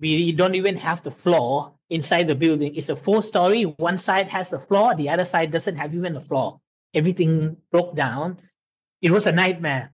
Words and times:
we 0.00 0.32
don't 0.32 0.54
even 0.54 0.76
have 0.76 1.02
the 1.02 1.10
floor 1.10 1.72
inside 1.90 2.26
the 2.26 2.34
building. 2.34 2.74
It's 2.76 2.88
a 2.88 2.96
four 2.96 3.22
story. 3.22 3.64
One 3.64 3.98
side 3.98 4.28
has 4.28 4.52
a 4.52 4.58
floor, 4.58 4.94
the 4.94 5.08
other 5.08 5.24
side 5.24 5.50
doesn't 5.50 5.76
have 5.76 5.94
even 5.94 6.16
a 6.16 6.20
floor. 6.20 6.60
Everything 6.94 7.56
broke 7.72 7.96
down. 7.96 8.38
It 9.02 9.10
was 9.10 9.26
a 9.26 9.32
nightmare. 9.32 9.92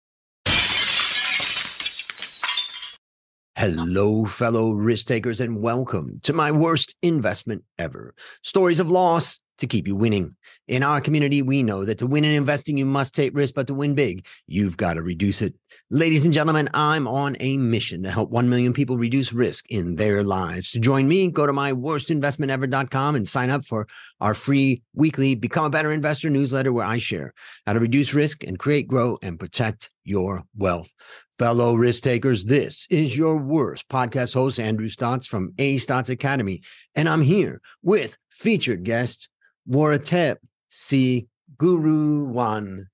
Hello, 3.57 4.25
fellow 4.25 4.71
risk 4.71 5.07
takers, 5.07 5.41
and 5.41 5.61
welcome 5.61 6.21
to 6.23 6.31
my 6.31 6.49
worst 6.49 6.95
investment 7.01 7.65
ever. 7.77 8.15
Stories 8.41 8.79
of 8.79 8.89
loss 8.89 9.41
to 9.59 9.67
keep 9.67 9.87
you 9.87 9.95
winning. 9.95 10.35
In 10.67 10.83
our 10.83 11.01
community, 11.01 11.41
we 11.41 11.63
know 11.63 11.85
that 11.85 11.97
to 11.99 12.07
win 12.07 12.25
in 12.25 12.33
investing, 12.33 12.77
you 12.77 12.85
must 12.85 13.15
take 13.15 13.35
risk, 13.35 13.53
but 13.53 13.67
to 13.67 13.73
win 13.73 13.95
big, 13.95 14.25
you've 14.47 14.77
got 14.77 14.95
to 14.95 15.01
reduce 15.01 15.41
it. 15.41 15.53
Ladies 15.89 16.25
and 16.25 16.33
gentlemen, 16.33 16.69
I'm 16.73 17.07
on 17.07 17.37
a 17.39 17.57
mission 17.57 18.03
to 18.03 18.11
help 18.11 18.29
1 18.29 18.49
million 18.49 18.73
people 18.73 18.97
reduce 18.97 19.33
risk 19.33 19.65
in 19.69 19.95
their 19.95 20.23
lives. 20.23 20.71
To 20.71 20.79
join 20.79 21.07
me, 21.07 21.31
go 21.31 21.45
to 21.45 21.53
my 21.53 21.71
worstinvestmentever.com 21.73 23.15
and 23.15 23.27
sign 23.27 23.49
up 23.49 23.65
for 23.65 23.87
our 24.19 24.33
free 24.33 24.81
weekly 24.93 25.35
Become 25.35 25.65
a 25.65 25.69
Better 25.69 25.91
Investor 25.91 26.29
newsletter 26.29 26.73
where 26.73 26.85
I 26.85 26.97
share 26.97 27.33
how 27.65 27.73
to 27.73 27.79
reduce 27.79 28.13
risk 28.13 28.43
and 28.43 28.59
create, 28.59 28.87
grow, 28.87 29.17
and 29.21 29.39
protect 29.39 29.89
your 30.03 30.43
wealth. 30.57 30.93
Fellow 31.37 31.75
risk 31.75 32.03
takers, 32.03 32.43
this 32.43 32.85
is 32.89 33.17
your 33.17 33.37
worst 33.37 33.87
podcast 33.87 34.33
host, 34.33 34.59
Andrew 34.59 34.87
Stotz 34.87 35.25
from 35.25 35.53
A 35.57 35.77
Stotz 35.77 36.09
Academy. 36.09 36.61
And 36.95 37.07
I'm 37.07 37.21
here 37.21 37.61
with 37.81 38.17
featured 38.29 38.83
guest 38.83 39.29
Vorathep 39.69 40.37
C. 40.69 41.27
Guru 41.57 42.25
One. 42.25 42.85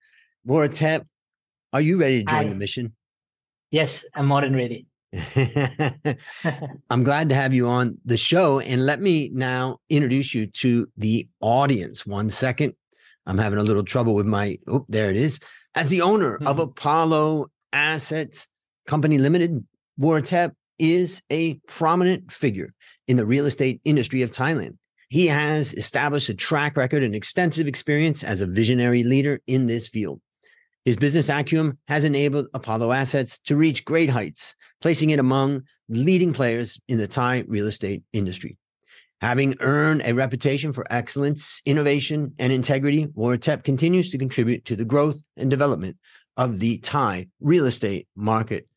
Vorathep, 0.48 1.06
are 1.74 1.82
you 1.82 2.00
ready 2.00 2.20
to 2.24 2.26
join 2.26 2.44
Hi. 2.44 2.50
the 2.50 2.56
mission? 2.56 2.96
Yes, 3.72 4.06
I'm 4.16 4.28
more 4.28 4.42
than 4.42 4.56
ready. 4.56 4.88
I'm 6.90 7.04
glad 7.04 7.30
to 7.30 7.36
have 7.36 7.54
you 7.54 7.68
on 7.68 7.98
the 8.06 8.18
show. 8.18 8.60
And 8.60 8.86
let 8.86 9.02
me 9.02 9.30
now 9.34 9.80
introduce 9.90 10.34
you 10.34 10.48
to 10.48 10.88
the 10.98 11.28
audience. 11.42 12.06
One 12.06 12.30
second. 12.30 12.74
I'm 13.26 13.38
having 13.38 13.58
a 13.60 13.64
little 13.64 13.84
trouble 13.84 14.14
with 14.14 14.28
my, 14.28 14.58
oh, 14.68 14.86
there 14.88 15.10
it 15.10 15.18
is. 15.18 15.40
As 15.74 15.90
the 15.90 16.02
owner 16.02 16.36
of 16.46 16.58
Mhm. 16.58 16.64
Apollo 16.64 17.48
Assets 17.74 18.48
Company 18.88 19.18
Limited, 19.18 19.66
Vorathep 20.00 20.52
is 20.78 21.22
a 21.32 21.56
prominent 21.68 22.32
figure 22.32 22.74
in 23.08 23.18
the 23.18 23.26
real 23.26 23.46
estate 23.46 23.82
industry 23.84 24.22
of 24.22 24.32
Thailand. 24.32 24.78
He 25.16 25.28
has 25.28 25.74
established 25.76 26.28
a 26.28 26.34
track 26.34 26.76
record 26.76 27.02
and 27.02 27.16
extensive 27.16 27.68
experience 27.68 28.22
as 28.22 28.42
a 28.42 28.46
visionary 28.46 29.04
leader 29.04 29.40
in 29.48 29.66
this 29.66 29.88
field. 29.88 30.20
His 30.84 30.98
business 30.98 31.30
acumen 31.30 31.78
has 31.88 32.04
enabled 32.04 32.48
Apollo 32.54 32.92
Assets 32.92 33.40
to 33.46 33.56
reach 33.56 33.86
great 33.86 34.10
heights, 34.10 34.58
placing 34.82 35.12
it 35.12 35.20
among 35.20 35.62
leading 35.88 36.34
players 36.34 36.82
in 36.90 36.98
the 36.98 37.08
Thai 37.08 37.46
real 37.48 37.68
estate 37.68 38.04
industry. 38.12 38.58
Having 39.22 39.56
earned 39.62 40.02
a 40.04 40.14
reputation 40.14 40.74
for 40.74 40.86
excellence, 40.90 41.62
innovation, 41.66 42.34
and 42.38 42.52
integrity, 42.52 43.06
Vorathep 43.06 43.64
continues 43.64 44.10
to 44.10 44.18
contribute 44.18 44.66
to 44.66 44.76
the 44.76 44.84
growth 44.84 45.22
and 45.38 45.50
development 45.50 45.96
of 46.36 46.60
the 46.60 46.80
Thai 46.80 47.30
real 47.40 47.68
estate 47.68 48.10
market. 48.18 48.68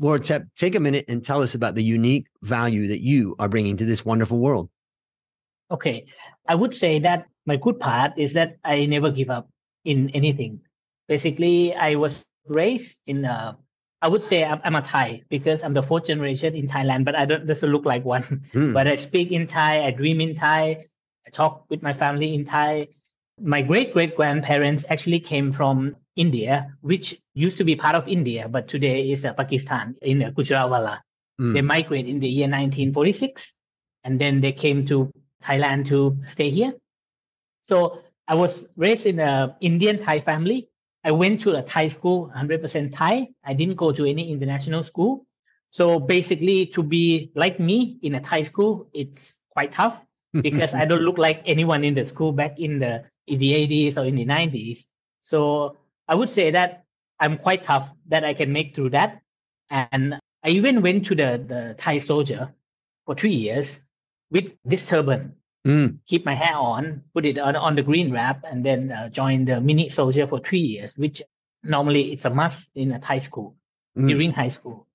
Vorathep, 0.00 0.48
take 0.56 0.74
a 0.74 0.80
minute 0.80 1.04
and 1.06 1.24
tell 1.24 1.42
us 1.42 1.54
about 1.54 1.76
the 1.76 1.84
unique 1.84 2.26
value 2.42 2.88
that 2.88 3.02
you 3.02 3.36
are 3.38 3.48
bringing 3.48 3.76
to 3.76 3.84
this 3.84 4.04
wonderful 4.04 4.40
world. 4.40 4.68
Okay. 5.70 6.06
I 6.48 6.54
would 6.54 6.74
say 6.74 6.98
that 7.00 7.26
my 7.46 7.56
good 7.56 7.80
part 7.80 8.18
is 8.18 8.34
that 8.34 8.56
I 8.64 8.86
never 8.86 9.10
give 9.10 9.30
up 9.30 9.48
in 9.84 10.10
anything. 10.10 10.60
Basically, 11.08 11.74
I 11.74 11.94
was 11.94 12.26
raised 12.46 12.98
in 13.06 13.24
a, 13.24 13.56
I 14.02 14.08
would 14.08 14.22
say 14.22 14.44
I'm, 14.44 14.60
I'm 14.64 14.74
a 14.74 14.82
Thai 14.82 15.22
because 15.28 15.62
I'm 15.62 15.74
the 15.74 15.82
fourth 15.82 16.04
generation 16.04 16.54
in 16.54 16.66
Thailand, 16.66 17.04
but 17.04 17.14
I 17.14 17.24
don't 17.24 17.46
doesn't 17.46 17.70
look 17.70 17.84
like 17.84 18.04
one. 18.04 18.42
Hmm. 18.52 18.72
but 18.72 18.86
I 18.86 18.94
speak 18.94 19.32
in 19.32 19.46
Thai, 19.46 19.84
I 19.84 19.90
dream 19.90 20.20
in 20.20 20.34
Thai, 20.34 20.84
I 21.26 21.30
talk 21.30 21.66
with 21.70 21.82
my 21.82 21.92
family 21.92 22.34
in 22.34 22.44
Thai. 22.44 22.88
My 23.40 23.62
great 23.62 23.92
great 23.92 24.16
grandparents 24.16 24.84
actually 24.88 25.20
came 25.20 25.52
from 25.52 25.96
India, 26.16 26.72
which 26.80 27.18
used 27.34 27.58
to 27.58 27.64
be 27.64 27.76
part 27.76 27.94
of 27.94 28.08
India, 28.08 28.48
but 28.48 28.68
today 28.68 29.10
is 29.10 29.24
uh, 29.24 29.34
Pakistan 29.34 29.94
in 30.02 30.22
uh, 30.22 30.30
Gujranwala. 30.30 31.00
Hmm. 31.38 31.52
They 31.52 31.62
migrated 31.62 32.08
in 32.08 32.20
the 32.20 32.28
year 32.28 32.48
1946, 32.48 33.52
and 34.04 34.18
then 34.18 34.40
they 34.40 34.52
came 34.52 34.82
to 34.84 35.12
Thailand 35.42 35.86
to 35.86 36.16
stay 36.24 36.50
here. 36.50 36.74
So 37.62 38.02
I 38.28 38.34
was 38.34 38.68
raised 38.76 39.06
in 39.06 39.18
a 39.18 39.56
Indian 39.60 39.98
Thai 39.98 40.20
family. 40.20 40.68
I 41.04 41.12
went 41.12 41.40
to 41.42 41.56
a 41.56 41.62
Thai 41.62 41.88
school, 41.88 42.32
100% 42.36 42.92
Thai. 42.92 43.28
I 43.44 43.54
didn't 43.54 43.76
go 43.76 43.92
to 43.92 44.04
any 44.04 44.32
international 44.32 44.82
school. 44.82 45.26
So 45.68 46.00
basically, 46.00 46.66
to 46.66 46.82
be 46.82 47.30
like 47.34 47.60
me 47.60 47.98
in 48.02 48.14
a 48.14 48.20
Thai 48.20 48.42
school, 48.42 48.88
it's 48.92 49.38
quite 49.50 49.72
tough 49.72 50.04
because 50.32 50.74
I 50.74 50.84
don't 50.84 51.02
look 51.02 51.18
like 51.18 51.42
anyone 51.46 51.84
in 51.84 51.94
the 51.94 52.04
school 52.04 52.32
back 52.32 52.58
in 52.58 52.78
the 52.78 53.04
in 53.26 53.38
the 53.38 53.52
80s 53.52 53.96
or 53.96 54.04
in 54.04 54.14
the 54.14 54.26
90s. 54.26 54.86
So 55.22 55.78
I 56.08 56.14
would 56.14 56.30
say 56.30 56.50
that 56.52 56.84
I'm 57.18 57.36
quite 57.36 57.64
tough 57.64 57.90
that 58.08 58.24
I 58.24 58.34
can 58.34 58.52
make 58.52 58.74
through 58.74 58.90
that. 58.90 59.20
And 59.70 60.14
I 60.44 60.50
even 60.50 60.82
went 60.82 61.06
to 61.06 61.14
the, 61.14 61.42
the 61.44 61.74
Thai 61.76 61.98
soldier 61.98 62.54
for 63.04 63.14
three 63.14 63.34
years 63.34 63.80
with 64.30 64.52
this 64.64 64.86
turban, 64.86 65.34
Hmm. 65.64 65.98
keep 66.06 66.24
my 66.24 66.34
hair 66.34 66.54
on, 66.54 67.02
put 67.12 67.26
it 67.26 67.38
on, 67.38 67.56
on 67.56 67.74
the 67.74 67.82
green 67.82 68.12
wrap, 68.12 68.44
and 68.48 68.64
then 68.64 68.92
uh, 68.92 69.08
join 69.08 69.44
the 69.44 69.60
mini 69.60 69.88
soldier 69.88 70.24
for 70.26 70.38
three 70.38 70.60
years, 70.60 70.96
which 70.96 71.20
normally 71.64 72.12
it's 72.12 72.24
a 72.24 72.30
must 72.30 72.70
in 72.76 72.92
a 72.92 73.00
Thai 73.00 73.18
school 73.18 73.56
Hmm. 73.96 74.06
during 74.06 74.30
high 74.32 74.48
school. 74.48 74.86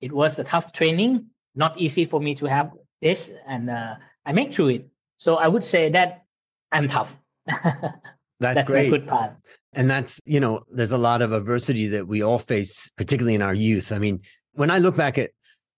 It 0.00 0.12
was 0.12 0.38
a 0.38 0.44
tough 0.44 0.72
training, 0.72 1.26
not 1.56 1.78
easy 1.78 2.04
for 2.04 2.20
me 2.20 2.34
to 2.36 2.46
have 2.46 2.70
this, 3.02 3.30
and 3.46 3.70
uh, 3.70 3.96
I 4.24 4.32
make 4.32 4.54
through 4.54 4.68
it. 4.68 4.88
So 5.18 5.36
I 5.36 5.48
would 5.48 5.64
say 5.64 5.90
that 5.90 6.22
I'm 6.70 6.86
tough. 6.88 7.16
That's, 8.40 8.54
That's 8.54 8.66
great. 8.66 8.90
good 8.90 9.06
part. 9.06 9.32
And 9.74 9.90
that's, 9.90 10.18
you 10.24 10.40
know, 10.40 10.62
there's 10.72 10.92
a 10.92 10.98
lot 10.98 11.20
of 11.20 11.32
adversity 11.32 11.88
that 11.88 12.08
we 12.08 12.22
all 12.22 12.38
face, 12.38 12.90
particularly 12.96 13.34
in 13.34 13.42
our 13.42 13.52
youth. 13.52 13.92
I 13.92 13.98
mean, 13.98 14.20
when 14.52 14.70
I 14.70 14.78
look 14.78 14.96
back 14.96 15.18
at, 15.18 15.30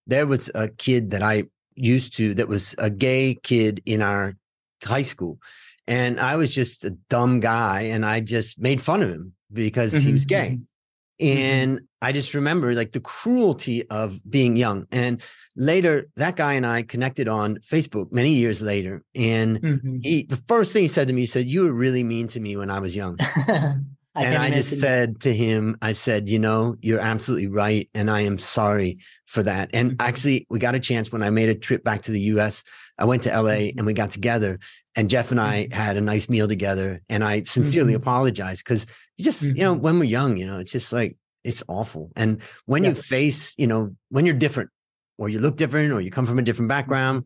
there 0.06 0.26
was 0.28 0.48
a 0.54 0.68
kid 0.68 1.10
that 1.10 1.22
I 1.22 1.44
used 1.82 2.16
to, 2.16 2.34
that 2.34 2.48
was 2.48 2.74
a 2.78 2.90
gay 2.90 3.34
kid 3.42 3.82
in 3.84 4.02
our 4.02 4.36
high 4.84 5.02
school. 5.02 5.38
And 5.86 6.20
I 6.20 6.36
was 6.36 6.54
just 6.54 6.84
a 6.84 6.90
dumb 7.10 7.40
guy 7.40 7.82
and 7.82 8.06
I 8.06 8.20
just 8.20 8.58
made 8.58 8.80
fun 8.80 9.02
of 9.02 9.10
him 9.10 9.32
because 9.52 9.92
he 9.92 9.98
mm-hmm, 9.98 10.12
was 10.12 10.26
gay. 10.26 10.50
Mm-hmm. 10.50 11.26
Mm-hmm. 11.26 11.38
And 11.38 11.80
I 12.00 12.12
just 12.12 12.34
remember 12.34 12.74
like 12.74 12.92
the 12.92 13.00
cruelty 13.00 13.88
of 13.90 14.18
being 14.28 14.56
young. 14.56 14.86
And 14.90 15.22
later, 15.56 16.08
that 16.16 16.36
guy 16.36 16.54
and 16.54 16.66
I 16.66 16.82
connected 16.82 17.28
on 17.28 17.56
Facebook 17.58 18.12
many 18.12 18.30
years 18.30 18.62
later. 18.62 19.02
And 19.14 19.60
Mhm. 19.60 20.04
he, 20.04 20.24
the 20.24 20.42
first 20.48 20.72
thing 20.72 20.82
he 20.82 20.88
said 20.88 21.08
to 21.08 21.14
me, 21.14 21.22
he 21.22 21.26
said, 21.26 21.46
You 21.46 21.64
were 21.64 21.72
really 21.72 22.02
mean 22.02 22.28
to 22.28 22.40
me 22.40 22.56
when 22.56 22.70
I 22.70 22.78
was 22.78 22.96
young 22.96 23.18
I 24.14 24.24
and 24.24 24.36
I 24.36 24.50
just 24.50 24.78
said 24.78 25.20
to 25.20 25.34
him, 25.34 25.76
I 25.80 25.92
said, 25.92 26.28
you 26.28 26.38
know, 26.38 26.76
you're 26.82 27.00
absolutely 27.00 27.46
right. 27.46 27.88
And 27.94 28.10
I 28.10 28.20
am 28.20 28.38
sorry 28.38 28.98
for 29.26 29.42
that. 29.42 29.70
And 29.72 29.92
Mhm. 29.92 29.96
actually, 30.00 30.46
we 30.50 30.58
got 30.58 30.74
a 30.74 30.80
chance 30.80 31.10
when 31.10 31.22
I 31.22 31.30
made 31.30 31.48
a 31.48 31.54
trip 31.54 31.82
back 31.82 32.02
to 32.02 32.12
the 32.12 32.20
US. 32.32 32.62
I 32.98 33.06
went 33.06 33.22
to 33.22 33.30
LA 33.32 33.68
Mhm. 33.70 33.78
and 33.78 33.86
we 33.86 33.94
got 33.94 34.10
together, 34.10 34.58
and 34.96 35.08
Jeff 35.08 35.30
and 35.30 35.40
I 35.40 35.66
Mhm. 35.66 35.72
had 35.72 35.96
a 35.96 36.02
nice 36.02 36.28
meal 36.28 36.46
together. 36.46 37.00
And 37.08 37.24
I 37.24 37.44
sincerely 37.44 37.94
Mhm. 37.94 37.96
apologized 37.96 38.62
because 38.64 38.86
you 39.16 39.24
just, 39.24 39.42
you 39.42 39.62
know, 39.62 39.72
when 39.72 39.98
we're 39.98 40.04
young, 40.04 40.36
you 40.36 40.44
know, 40.46 40.58
it's 40.58 40.72
just 40.72 40.92
like, 40.92 41.16
it's 41.42 41.62
awful. 41.66 42.12
And 42.14 42.40
when 42.66 42.84
you 42.84 42.94
face, 42.94 43.54
you 43.56 43.66
know, 43.66 43.96
when 44.10 44.26
you're 44.26 44.34
different 44.34 44.70
or 45.16 45.30
you 45.30 45.38
look 45.38 45.56
different 45.56 45.92
or 45.92 46.00
you 46.02 46.10
come 46.10 46.26
from 46.26 46.38
a 46.38 46.42
different 46.42 46.68
background, 46.68 47.24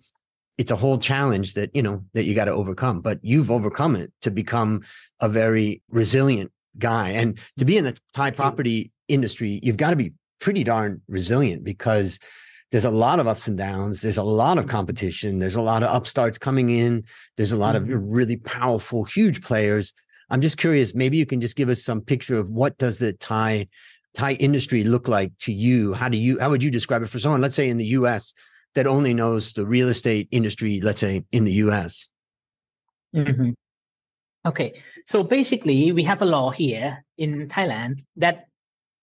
it's 0.57 0.71
a 0.71 0.77
whole 0.77 0.99
challenge 0.99 1.55
that, 1.55 1.71
you 1.75 1.83
know, 1.83 2.05
that 2.15 2.25
you 2.25 2.35
got 2.35 2.47
to 2.47 2.53
overcome. 2.53 3.01
But 3.01 3.19
you've 3.23 3.51
overcome 3.51 3.97
it 3.97 4.13
to 4.23 4.31
become 4.31 4.83
a 5.21 5.29
very 5.29 5.83
resilient 5.91 6.51
guy. 6.79 7.11
And 7.11 7.39
to 7.59 7.65
be 7.65 7.77
in 7.77 7.85
the 7.85 7.99
Thai 8.15 8.31
property 8.31 8.91
industry, 9.09 9.61
you've 9.63 9.77
got 9.77 9.91
to 9.91 9.97
be 9.97 10.13
pretty 10.41 10.65
darn 10.65 11.01
resilient 11.09 11.65
because 11.65 12.19
there's 12.71 12.85
a 12.85 12.91
lot 12.91 13.21
of 13.21 13.27
ups 13.27 13.47
and 13.47 13.57
downs. 13.57 14.03
There's 14.03 14.19
a 14.19 14.23
lot 14.23 14.59
of 14.59 14.67
competition. 14.67 15.39
There's 15.39 15.55
a 15.55 15.63
lot 15.63 15.83
of 15.83 15.95
upstarts 15.95 16.39
coming 16.39 16.71
in. 16.71 17.05
There's 17.37 17.53
a 17.53 17.57
lot 17.57 17.77
of 17.77 17.89
really 17.89 18.37
powerful, 18.37 19.05
huge 19.05 19.43
players. 19.43 19.93
I'm 20.31 20.41
just 20.41 20.59
curious, 20.59 20.95
maybe 20.95 21.17
you 21.17 21.27
can 21.27 21.41
just 21.41 21.57
give 21.57 21.69
us 21.69 21.83
some 21.83 22.01
picture 22.01 22.39
of 22.39 22.51
what 22.51 22.77
does 22.79 22.99
the 22.99 23.13
Thai 23.13 23.69
Thai 24.15 24.33
industry 24.33 24.83
look 24.83 25.09
like 25.09 25.33
to 25.41 25.53
you? 25.53 25.93
How 25.93 26.09
do 26.09 26.17
you 26.17 26.41
how 26.41 26.51
would 26.51 26.63
you 26.63 26.71
describe 26.71 27.03
it 27.03 27.09
for 27.09 27.19
someone, 27.19 27.43
let's 27.43 27.55
say 27.55 27.69
in 27.69 27.77
the 27.77 27.87
US, 27.99 28.35
that 28.75 28.87
only 28.87 29.15
knows 29.15 29.53
the 29.53 29.67
real 29.67 29.89
estate 29.89 30.27
industry, 30.31 30.81
let's 30.81 31.01
say 31.01 31.25
in 31.33 31.45
the 31.45 31.53
US? 31.53 32.09
Mhm. 33.15 33.55
Okay, 34.47 34.79
so 35.05 35.25
basically, 35.25 35.91
we 35.91 36.05
have 36.05 36.23
a 36.23 36.25
law 36.25 36.51
here 36.51 37.05
in 37.19 37.49
Thailand 37.49 38.07
that 38.15 38.47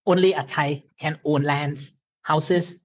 only 0.07 0.31
a 0.31 0.43
Thai 0.43 0.83
can 0.97 1.19
own 1.25 1.43
lands, 1.43 1.99
houses, 2.21 2.79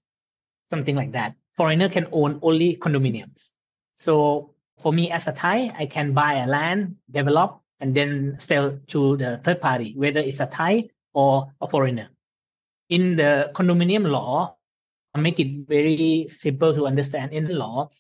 something 0.67 0.97
like 0.97 1.13
that. 1.13 1.37
Foreigner 1.57 1.89
can 1.89 2.09
own 2.11 2.41
only 2.43 2.77
condominiums. 2.77 3.51
So 3.95 4.55
for 4.81 4.93
me 4.93 5.13
as 5.13 5.29
a 5.29 5.33
Thai, 5.33 5.73
I 5.79 5.87
can 5.87 6.13
buy 6.13 6.43
a 6.43 6.49
land, 6.49 6.97
develop, 7.09 7.61
and 7.79 7.95
then 7.95 8.35
sell 8.41 8.77
to 8.89 9.17
the 9.17 9.39
third 9.45 9.61
party, 9.61 9.95
whether 9.97 10.19
it's 10.19 10.41
a 10.41 10.47
Thai 10.47 10.91
or 11.15 11.53
a 11.61 11.69
foreigner. 11.69 12.09
In 12.89 13.15
the 13.15 13.53
condominium 13.55 14.11
law, 14.11 14.57
I 15.15 15.21
make 15.21 15.39
it 15.39 15.69
very 15.69 16.27
simple 16.29 16.75
to 16.75 16.89
understand 16.89 17.33
in 17.33 17.47
the 17.47 17.55
law, 17.55 17.91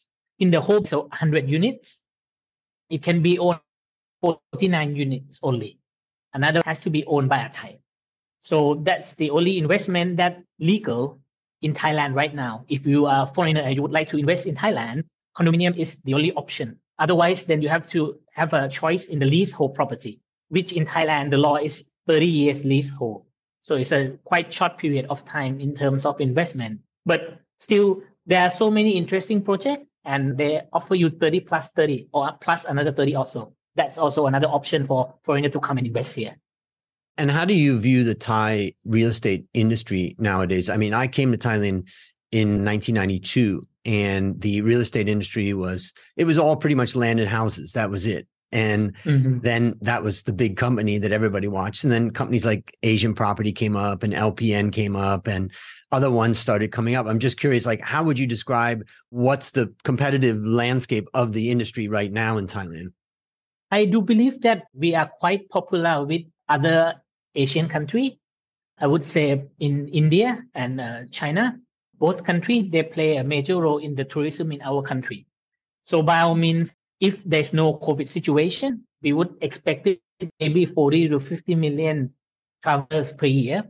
in 0.41 0.51
the 0.51 0.61
whole 0.61 0.85
so 0.85 1.03
100 1.03 1.49
units, 1.49 2.03
it 2.91 3.05
can 3.05 3.23
be 3.23 3.39
owned 3.39 3.61
49 4.20 4.97
units 4.97 5.41
only. 5.43 5.79
Another 6.35 6.62
has 6.65 6.81
to 6.82 6.91
be 6.91 7.05
owned 7.06 7.29
by 7.29 7.44
a 7.44 7.50
Thai. 7.50 7.79
So 8.41 8.76
that's 8.82 9.15
the 9.15 9.31
only 9.31 9.59
investment 9.59 10.17
that 10.19 10.43
legal 10.59 11.20
in 11.62 11.75
Thailand 11.75 12.15
right 12.15 12.35
now. 12.35 12.65
If 12.69 12.87
you 12.87 13.06
are 13.06 13.25
a 13.25 13.35
foreigner 13.35 13.61
and 13.61 13.75
you 13.75 13.82
would 13.82 13.93
like 13.93 14.09
to 14.09 14.19
invest 14.19 14.47
in 14.47 14.55
Thailand, 14.55 15.05
condominium 15.37 15.76
is 15.76 15.97
the 16.03 16.15
only 16.15 16.32
option. 16.32 16.79
Otherwise, 16.99 17.44
then 17.44 17.62
you 17.62 17.69
have 17.69 17.87
to 17.88 18.19
have 18.32 18.53
a 18.53 18.69
choice 18.69 19.06
in 19.06 19.19
the 19.19 19.26
leasehold 19.26 19.75
property, 19.75 20.21
which 20.49 20.73
in 20.73 20.85
Thailand, 20.85 21.31
the 21.31 21.38
law 21.38 21.56
is 21.56 21.85
30 22.06 22.26
years 22.26 22.64
leasehold. 22.64 23.25
So 23.61 23.76
it's 23.76 23.93
a 23.93 24.19
quite 24.25 24.53
short 24.53 24.79
period 24.79 25.06
of 25.11 25.25
time 25.25 25.61
in 25.61 25.75
terms 25.75 26.06
of 26.06 26.21
investment. 26.21 26.81
But 27.06 27.41
still, 27.59 28.03
there 28.26 28.43
are 28.43 28.50
so 28.50 28.71
many 28.71 28.97
interesting 28.97 29.43
projects 29.43 29.87
and 30.05 30.38
they 30.38 30.62
offer 30.73 30.94
you 30.94 31.11
30 31.11 31.41
plus 31.41 31.71
30 31.71 32.09
or 32.12 32.32
plus 32.41 32.64
another 32.64 32.93
30 32.93 33.14
also. 33.14 33.53
That's 33.79 33.97
also 33.97 34.27
another 34.27 34.49
option 34.49 34.85
for 34.85 35.15
foreigner 35.23 35.51
to 35.51 35.61
come 35.61 35.79
and 35.79 35.87
invest 35.87 36.17
here. 36.17 36.37
And 37.17 37.31
how 37.31 37.45
do 37.45 37.55
you 37.55 37.79
view 37.79 38.03
the 38.03 38.17
Thai 38.17 38.73
real 38.85 39.11
estate 39.11 39.47
industry 39.55 40.17
nowadays? 40.19 40.69
I 40.69 40.77
mean, 40.77 40.95
I 40.95 41.07
came 41.07 41.31
to 41.31 41.39
Thailand 41.39 41.89
in 42.33 42.65
1992 42.65 43.67
and 43.85 44.41
the 44.41 44.63
real 44.63 44.81
estate 44.81 45.09
industry 45.09 45.55
was 45.55 45.95
it 46.17 46.25
was 46.25 46.41
all 46.41 46.57
pretty 46.57 46.75
much 46.75 46.97
land 46.97 47.21
and 47.21 47.29
houses. 47.29 47.73
That 47.73 47.89
was 47.89 48.05
it. 48.05 48.27
And 48.51 48.97
mm-hmm. 49.05 49.41
then 49.41 49.75
that 49.83 50.03
was 50.03 50.25
the 50.25 50.33
big 50.33 50.57
company 50.57 50.99
that 50.99 51.13
everybody 51.13 51.47
watched. 51.47 51.85
And 51.85 51.93
then 51.93 52.11
companies 52.11 52.45
like 52.45 52.77
Asian 52.83 53.15
Property 53.15 53.53
came 53.53 53.77
up 53.77 54.03
and 54.03 54.13
LPN 54.13 54.73
came 54.73 54.97
up 54.97 55.29
and 55.29 55.53
other 55.93 56.11
ones 56.11 56.39
started 56.39 56.73
coming 56.73 56.97
up. 56.97 57.07
I'm 57.07 57.21
just 57.21 57.39
curious, 57.39 57.65
like, 57.65 57.81
how 57.81 58.03
would 58.03 58.19
you 58.19 58.27
describe 58.27 58.89
what's 59.11 59.51
the 59.51 59.73
competitive 59.85 60.39
landscape 60.39 61.09
of 61.15 61.33
the 61.33 61.51
industry 61.51 61.89
right 61.89 62.11
now 62.11 62.39
in 62.39 62.47
Thailand? 62.47 62.93
I 63.70 63.85
do 63.85 64.03
believe 64.03 64.41
that 64.43 64.65
we 64.75 64.94
are 64.94 65.09
quite 65.09 65.49
popular 65.50 66.05
with 66.05 66.23
other 66.49 66.94
Asian 67.35 67.69
country. 67.69 68.19
I 68.79 68.87
would 68.87 69.05
say 69.05 69.44
in 69.59 69.88
India 69.88 70.43
and 70.55 70.81
uh, 70.81 71.05
China, 71.11 71.59
both 71.99 72.25
countries, 72.25 72.70
they 72.70 72.82
play 72.82 73.17
a 73.17 73.25
major 73.25 73.61
role 73.61 73.79
in 73.79 73.94
the 73.94 74.05
tourism 74.05 74.53
in 74.53 74.62
our 74.62 74.82
country. 74.82 75.26
So 75.82 76.03
by 76.03 76.20
all 76.20 76.35
means, 76.35 76.75
if 77.00 77.23
there's 77.25 77.53
no 77.53 77.75
COVID 77.75 78.09
situation, 78.09 78.85
we 79.03 79.12
would 79.12 79.35
expect 79.41 79.88
maybe 80.41 80.67
40 80.67 81.09
to 81.09 81.21
50 81.21 81.55
million 81.55 82.12
travelers 82.62 83.12
per 83.12 83.26
year. 83.26 83.64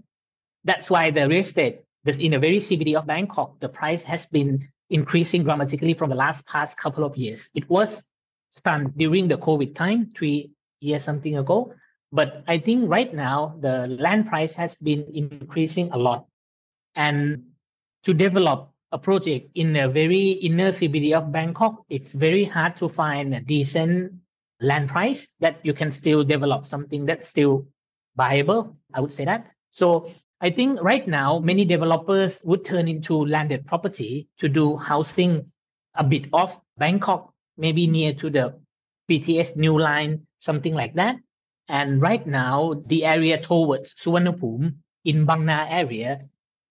That's 0.64 0.90
why 0.90 1.10
the 1.10 1.28
real 1.28 1.40
estate, 1.40 1.80
this 2.04 2.18
in 2.18 2.34
a 2.34 2.38
very 2.38 2.58
CBD 2.58 2.94
of 2.94 3.06
Bangkok, 3.06 3.60
the 3.60 3.68
price 3.68 4.02
has 4.04 4.26
been 4.26 4.68
increasing 4.90 5.44
dramatically 5.44 5.94
from 5.94 6.10
the 6.10 6.16
last 6.16 6.46
past 6.46 6.78
couple 6.78 7.04
of 7.04 7.16
years. 7.16 7.50
It 7.54 7.68
was 7.68 8.02
stunned 8.50 8.96
during 8.96 9.28
the 9.28 9.38
COVID 9.38 9.74
time, 9.74 10.10
three 10.16 10.50
years 10.80 11.04
something 11.04 11.36
ago. 11.36 11.74
But 12.12 12.42
I 12.46 12.58
think 12.58 12.88
right 12.88 13.12
now 13.12 13.56
the 13.60 13.86
land 13.86 14.26
price 14.26 14.54
has 14.54 14.74
been 14.76 15.04
increasing 15.12 15.90
a 15.92 15.98
lot. 15.98 16.26
And 16.94 17.44
to 18.04 18.14
develop 18.14 18.70
a 18.92 18.98
project 18.98 19.50
in 19.54 19.76
a 19.76 19.88
very 19.88 20.30
inner 20.40 20.72
CBD 20.72 21.12
of 21.12 21.30
Bangkok, 21.30 21.84
it's 21.90 22.12
very 22.12 22.44
hard 22.44 22.76
to 22.76 22.88
find 22.88 23.34
a 23.34 23.40
decent 23.40 24.12
land 24.60 24.88
price 24.88 25.28
that 25.40 25.60
you 25.62 25.74
can 25.74 25.90
still 25.90 26.24
develop 26.24 26.64
something 26.64 27.04
that's 27.04 27.28
still 27.28 27.66
viable. 28.16 28.76
I 28.94 29.00
would 29.00 29.12
say 29.12 29.24
that. 29.26 29.52
So 29.70 30.10
I 30.40 30.50
think 30.50 30.80
right 30.82 31.06
now 31.06 31.38
many 31.38 31.64
developers 31.64 32.40
would 32.44 32.64
turn 32.64 32.88
into 32.88 33.26
landed 33.26 33.66
property 33.66 34.28
to 34.38 34.48
do 34.48 34.76
housing 34.76 35.52
a 35.94 36.04
bit 36.04 36.28
of 36.32 36.58
Bangkok, 36.78 37.34
maybe 37.58 37.86
near 37.86 38.14
to 38.14 38.30
the 38.30 38.54
BTS 39.10 39.56
new 39.56 39.78
line, 39.78 40.26
something 40.38 40.74
like 40.74 40.94
that. 40.94 41.16
And 41.68 42.00
right 42.00 42.26
now, 42.26 42.80
the 42.86 43.04
area 43.04 43.40
towards 43.40 43.94
Suvarnabhumi 43.94 44.74
in 45.04 45.26
Bang 45.26 45.44
Na 45.44 45.66
area 45.68 46.20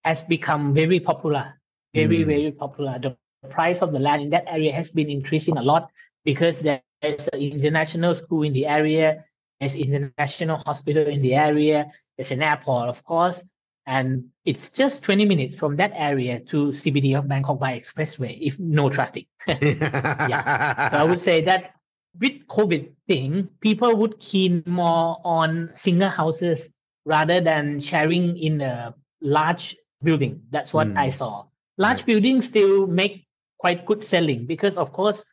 has 0.02 0.22
become 0.22 0.74
very 0.74 0.98
popular 0.98 1.58
very, 1.94 2.24
mm. 2.24 2.26
very 2.26 2.52
popular. 2.52 2.98
The 2.98 3.16
price 3.48 3.82
of 3.82 3.92
the 3.92 3.98
land 3.98 4.22
in 4.22 4.30
that 4.30 4.44
area 4.46 4.72
has 4.72 4.90
been 4.90 5.10
increasing 5.10 5.56
a 5.56 5.62
lot 5.62 5.90
because 6.24 6.60
there's 6.60 7.28
an 7.28 7.40
international 7.40 8.14
school 8.14 8.42
in 8.42 8.52
the 8.52 8.66
area, 8.66 9.24
there's 9.60 9.74
international 9.74 10.58
hospital 10.66 11.06
in 11.06 11.22
the 11.22 11.34
area, 11.34 11.88
there's 12.16 12.30
an 12.30 12.42
airport, 12.42 12.88
of 12.88 13.02
course, 13.04 13.42
and 13.88 14.24
it's 14.44 14.68
just 14.68 15.02
20 15.02 15.24
minutes 15.24 15.58
from 15.58 15.76
that 15.76 15.92
area 15.94 16.40
to 16.40 16.68
CBD 16.68 17.18
of 17.18 17.26
Bangkok 17.26 17.58
by 17.58 17.78
expressway 17.78 18.38
if 18.40 18.58
no 18.58 18.90
traffic. 18.90 19.26
yeah. 19.48 20.88
So 20.90 20.98
I 20.98 21.04
would 21.04 21.20
say 21.20 21.40
that 21.44 21.72
with 22.20 22.46
COVID 22.48 22.92
thing, 23.08 23.48
people 23.60 23.96
would 23.96 24.20
keen 24.20 24.62
more 24.66 25.16
on 25.24 25.70
single 25.74 26.10
houses 26.10 26.72
rather 27.04 27.40
than 27.40 27.80
sharing 27.80 28.36
in 28.36 28.60
a 28.60 28.94
large 29.22 29.76
building. 30.02 30.42
That's 30.50 30.74
what 30.74 30.88
mm. 30.88 30.98
I 30.98 31.08
saw 31.08 31.48
large 31.78 32.04
buildings 32.04 32.46
still 32.46 32.86
make 32.86 33.26
quite 33.58 33.86
good 33.86 34.04
selling 34.04 34.44
because 34.44 34.76
of 34.76 34.92
course 34.92 35.24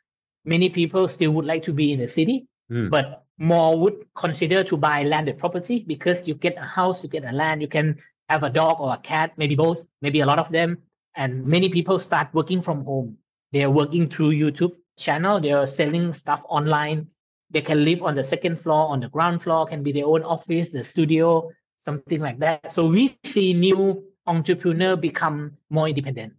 many 0.46 0.69
people 0.69 1.08
still 1.08 1.31
would 1.31 1.46
like 1.46 1.63
to 1.63 1.74
be 1.74 1.92
in 1.92 2.00
the 2.00 2.08
city 2.08 2.48
mm. 2.72 2.90
but 2.90 3.24
more 3.38 3.78
would 3.78 4.06
consider 4.16 4.63
to 4.63 4.78
buy 4.78 5.04
landed 5.04 5.38
property 5.38 5.84
because 5.86 6.28
you 6.28 6.36
get 6.36 6.56
a 6.58 6.62
house 6.62 7.04
you 7.04 7.10
get 7.10 7.25
a 7.25 7.31
land 7.31 7.62
you 7.62 7.68
can 7.68 7.98
have 8.30 8.44
a 8.44 8.50
dog 8.50 8.80
or 8.80 8.94
a 8.94 8.98
cat 8.98 9.31
maybe 9.38 9.56
both 9.56 9.86
maybe 10.01 10.19
a 10.22 10.25
lot 10.25 10.39
of 10.39 10.51
them 10.51 10.77
and 11.16 11.45
many 11.45 11.69
people 11.69 12.00
start 12.00 12.27
working 12.33 12.62
from 12.62 12.83
home 12.83 13.18
they 13.51 13.63
are 13.63 13.72
working 13.72 14.07
through 14.07 14.31
youtube 14.31 14.74
channel 14.98 15.39
they 15.39 15.51
are 15.51 15.68
selling 15.68 16.13
stuff 16.13 16.42
online 16.50 17.07
they 17.51 17.62
can 17.62 17.86
live 17.86 18.01
on 18.01 18.16
the 18.16 18.24
second 18.24 18.60
floor 18.60 18.88
on 18.88 19.00
the 19.00 19.10
ground 19.10 19.42
floor 19.42 19.66
can 19.66 19.83
be 19.83 19.92
their 19.92 20.06
own 20.06 20.24
office 20.24 20.69
the 20.69 20.83
studio 20.83 21.50
something 21.77 22.19
like 22.19 22.39
that 22.39 22.74
so 22.74 22.88
we 22.88 23.18
see 23.24 23.54
new 23.54 24.04
entrepreneur 24.27 24.95
become 24.95 25.57
more 25.69 25.88
independent. 25.88 26.33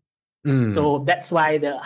Mm. 0.47 0.75
So 0.75 0.99
that's 1.07 1.31
why 1.31 1.59
the 1.59 1.81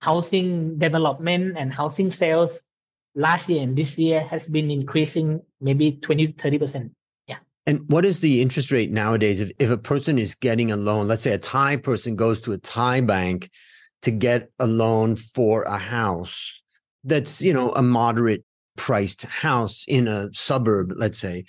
housing 0.00 0.78
development 0.78 1.56
and 1.58 1.72
housing 1.72 2.10
sales 2.10 2.60
last 3.14 3.48
year 3.48 3.62
and 3.62 3.76
this 3.76 3.98
year 3.98 4.20
has 4.20 4.46
been 4.46 4.70
increasing 4.70 5.42
maybe 5.60 5.92
20 5.92 6.34
30%. 6.34 6.74
Yeah. 6.74 6.88
And 7.70 7.82
what 7.86 8.04
is 8.04 8.18
the 8.18 8.42
interest 8.42 8.72
rate 8.72 8.90
nowadays 8.90 9.40
if, 9.40 9.52
if 9.60 9.70
a 9.70 9.78
person 9.78 10.18
is 10.18 10.34
getting 10.34 10.72
a 10.72 10.76
loan, 10.76 11.06
let's 11.06 11.22
say 11.22 11.34
a 11.34 11.38
Thai 11.38 11.76
person 11.76 12.16
goes 12.16 12.40
to 12.40 12.50
a 12.50 12.58
Thai 12.58 13.00
bank 13.02 13.48
to 14.02 14.10
get 14.10 14.50
a 14.58 14.66
loan 14.66 15.14
for 15.14 15.62
a 15.62 15.78
house 15.78 16.60
that's, 17.04 17.40
you 17.40 17.52
know, 17.52 17.70
a 17.70 17.80
moderate 17.80 18.44
priced 18.76 19.22
house 19.22 19.84
in 19.86 20.08
a 20.08 20.30
suburb, 20.32 20.94
let's 20.96 21.20
say. 21.20 21.44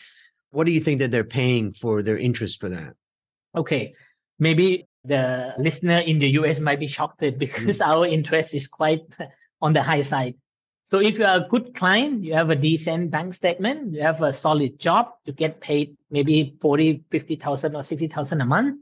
What 0.51 0.65
do 0.65 0.71
you 0.71 0.79
think 0.79 0.99
that 0.99 1.09
they're 1.09 1.23
paying 1.23 1.71
for 1.71 2.03
their 2.03 2.19
interest 2.19 2.61
for 2.61 2.69
that? 2.69 2.93
Okay, 3.57 3.95
maybe 4.37 4.87
the 5.03 5.55
listener 5.57 6.01
in 6.05 6.19
the 6.19 6.29
US 6.41 6.59
might 6.59 6.79
be 6.79 6.85
shocked 6.85 7.21
because 7.39 7.79
mm. 7.79 7.87
our 7.87 8.05
interest 8.05 8.53
is 8.53 8.67
quite 8.67 9.01
on 9.59 9.73
the 9.73 9.81
high 9.81 10.01
side. 10.01 10.35
So 10.91 10.99
if 10.99 11.17
you 11.17 11.23
are 11.23 11.37
a 11.37 11.47
good 11.47 11.73
client, 11.73 12.21
you 12.21 12.33
have 12.33 12.49
a 12.49 12.55
decent 12.57 13.11
bank 13.11 13.33
statement, 13.33 13.93
you 13.93 14.01
have 14.01 14.21
a 14.21 14.33
solid 14.33 14.77
job, 14.77 15.13
you 15.23 15.31
get 15.31 15.61
paid 15.61 15.95
maybe 16.09 16.57
40, 16.59 17.05
50,000 17.09 17.77
or 17.77 17.81
60,000 17.81 18.41
a 18.41 18.45
month, 18.45 18.77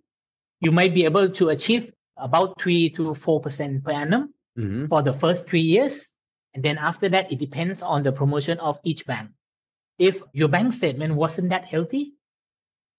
you 0.59 0.71
might 0.71 0.95
be 0.95 1.05
able 1.05 1.29
to 1.29 1.49
achieve 1.49 1.93
about 2.17 2.59
3 2.59 2.89
to 2.97 3.11
4% 3.11 3.83
per 3.83 3.91
annum 3.91 4.33
mm-hmm. 4.57 4.87
for 4.87 5.03
the 5.03 5.13
first 5.13 5.47
three 5.47 5.61
years. 5.61 6.07
And 6.55 6.65
then 6.65 6.79
after 6.79 7.09
that, 7.09 7.31
it 7.31 7.37
depends 7.37 7.83
on 7.83 8.01
the 8.01 8.11
promotion 8.11 8.57
of 8.57 8.79
each 8.83 9.05
bank. 9.05 9.29
If 9.99 10.23
your 10.33 10.47
bank 10.47 10.73
statement 10.73 11.13
wasn't 11.13 11.49
that 11.49 11.65
healthy, 11.65 12.13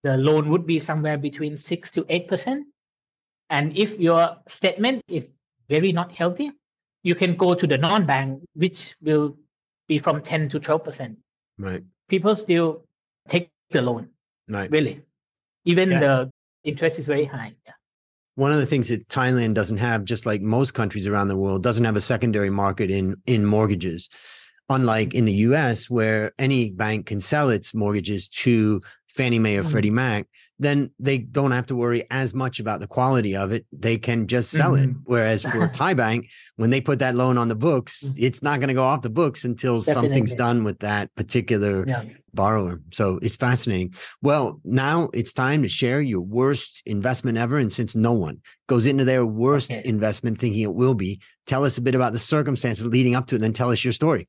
the 0.05 0.19
loan 0.19 0.49
would 0.51 0.67
be 0.67 0.79
somewhere 0.79 1.19
between 1.19 1.57
6 1.57 1.91
to 1.91 2.05
8%. 2.05 2.63
And 3.49 3.77
if 3.77 3.99
your 3.99 4.37
statement 4.47 5.03
is 5.09 5.31
very 5.69 5.91
not 5.91 6.13
healthy, 6.13 6.53
you 7.03 7.15
can 7.15 7.37
go 7.37 7.55
to 7.55 7.67
the 7.67 7.79
non-bank, 7.79 8.43
which 8.55 8.95
will 9.03 9.37
be 9.89 9.99
from 9.99 10.23
10 10.23 10.49
to 10.51 10.61
12%. 10.61 11.17
Right. 11.59 11.83
People 12.09 12.37
still 12.37 12.85
take 13.29 13.51
the 13.71 13.83
loan. 13.83 14.09
Right. 14.49 14.71
Really. 14.71 15.03
Even 15.65 15.91
yeah. 15.91 16.01
the 16.01 16.31
interest 16.65 16.99
is 16.99 17.07
very 17.07 17.25
high. 17.25 17.55
Yeah. 17.67 17.73
One 18.37 18.53
of 18.53 18.59
the 18.59 18.67
things 18.67 18.89
that 18.89 19.09
Thailand 19.09 19.55
doesn't 19.55 19.79
have, 19.79 20.05
just 20.05 20.25
like 20.27 20.41
most 20.41 20.73
countries 20.73 21.07
around 21.07 21.29
the 21.29 21.37
world, 21.37 21.63
doesn't 21.63 21.85
have 21.85 21.97
a 21.97 22.01
secondary 22.01 22.51
market 22.51 22.91
in 22.91 23.17
in 23.27 23.45
mortgages 23.45 24.09
unlike 24.71 25.15
in 25.15 25.25
the 25.25 25.33
US, 25.33 25.91
where 25.91 26.33
any 26.39 26.71
bank 26.71 27.07
can 27.07 27.21
sell 27.21 27.51
its 27.51 27.75
mortgages 27.75 28.29
to 28.29 28.81
Fannie 29.15 29.39
Mae 29.39 29.57
or 29.57 29.63
Mhm. 29.65 29.71
Freddie 29.71 29.91
Mac, 29.91 30.27
then 30.59 30.91
they 30.99 31.19
don't 31.19 31.51
have 31.51 31.67
to 31.67 31.75
worry 31.77 32.05
as 32.11 32.33
much 32.35 32.61
about 32.61 32.81
the 32.81 32.87
quality 32.87 33.35
of 33.35 33.51
it. 33.51 33.67
They 33.73 33.97
can 33.99 34.27
just 34.27 34.51
sell 34.51 34.75
it. 34.77 34.89
Mhm. 34.91 34.97
Whereas 35.05 35.43
for 35.43 35.67
Thai 35.75 35.95
Bank, 35.95 36.29
when 36.57 36.71
they 36.71 36.81
put 36.81 36.99
that 37.01 37.15
loan 37.17 37.37
on 37.39 37.49
the 37.49 37.55
books, 37.55 38.05
Mm. 38.05 38.15
it's 38.19 38.43
not 38.43 38.61
going 38.61 38.69
to 38.69 38.75
go 38.75 38.85
off 38.85 39.03
the 39.03 39.11
books 39.11 39.45
until 39.45 39.83
something's 39.83 40.35
done 40.35 40.63
with 40.65 40.79
that 40.81 41.15
particular 41.17 41.85
Yeah. 41.89 42.05
borrower. 42.35 42.81
So 42.93 43.19
it's 43.23 43.37
fascinating. 43.37 43.95
Well, 44.23 44.61
now 44.65 45.09
it's 45.13 45.33
time 45.33 45.63
to 45.63 45.69
share 45.69 46.01
your 46.01 46.21
worst 46.21 46.83
investment 46.87 47.37
ever. 47.39 47.59
And 47.59 47.73
since 47.73 47.97
no 47.97 48.13
one 48.13 48.39
goes 48.69 48.87
into 48.87 49.05
their 49.05 49.27
worst 49.27 49.73
Okay. 49.73 49.83
investment 49.85 50.39
thinking 50.39 50.61
it 50.63 50.75
will 50.75 50.95
be, 50.95 51.21
tell 51.47 51.65
us 51.65 51.79
a 51.79 51.83
bit 51.83 51.95
about 51.95 52.13
the 52.13 52.19
circumstances 52.19 52.85
leading 52.85 53.15
up 53.17 53.27
to 53.29 53.35
it, 53.35 53.39
and 53.39 53.45
then 53.45 53.53
tell 53.55 53.71
us 53.71 53.83
your 53.85 53.93
story. 53.93 54.29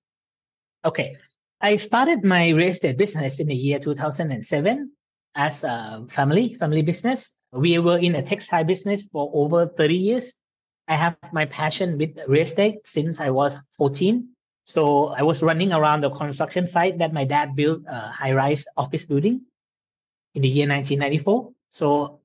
Okay. 0.85 1.15
I 1.63 1.75
started 1.75 2.23
my 2.23 2.49
real 2.49 2.69
estate 2.69 2.97
business 2.97 3.39
in 3.39 3.47
the 3.47 3.55
year 3.55 3.77
2007 3.77 4.91
as 5.35 5.63
a 5.63 6.03
family, 6.09 6.55
family 6.55 6.81
business. 6.81 7.33
We 7.53 7.77
were 7.77 7.99
in 7.99 8.15
a 8.15 8.23
textile 8.23 8.63
business 8.63 9.03
for 9.11 9.29
over 9.31 9.67
30 9.67 9.93
years. 9.93 10.33
I 10.87 10.95
have 10.95 11.17
my 11.31 11.45
passion 11.45 11.99
with 11.99 12.17
real 12.27 12.41
estate 12.41 12.79
since 12.85 13.19
I 13.19 13.29
was 13.29 13.59
14. 13.77 14.27
So 14.65 15.09
I 15.09 15.21
was 15.21 15.43
running 15.43 15.71
around 15.71 16.01
the 16.01 16.09
construction 16.09 16.65
site 16.65 16.97
that 16.97 17.13
my 17.13 17.25
dad 17.25 17.55
built 17.55 17.83
a 17.87 18.09
high 18.09 18.33
rise 18.33 18.65
office 18.75 19.05
building 19.05 19.41
in 20.33 20.41
the 20.41 20.49
year 20.49 20.67
1994. 20.67 21.51
So 21.69 22.21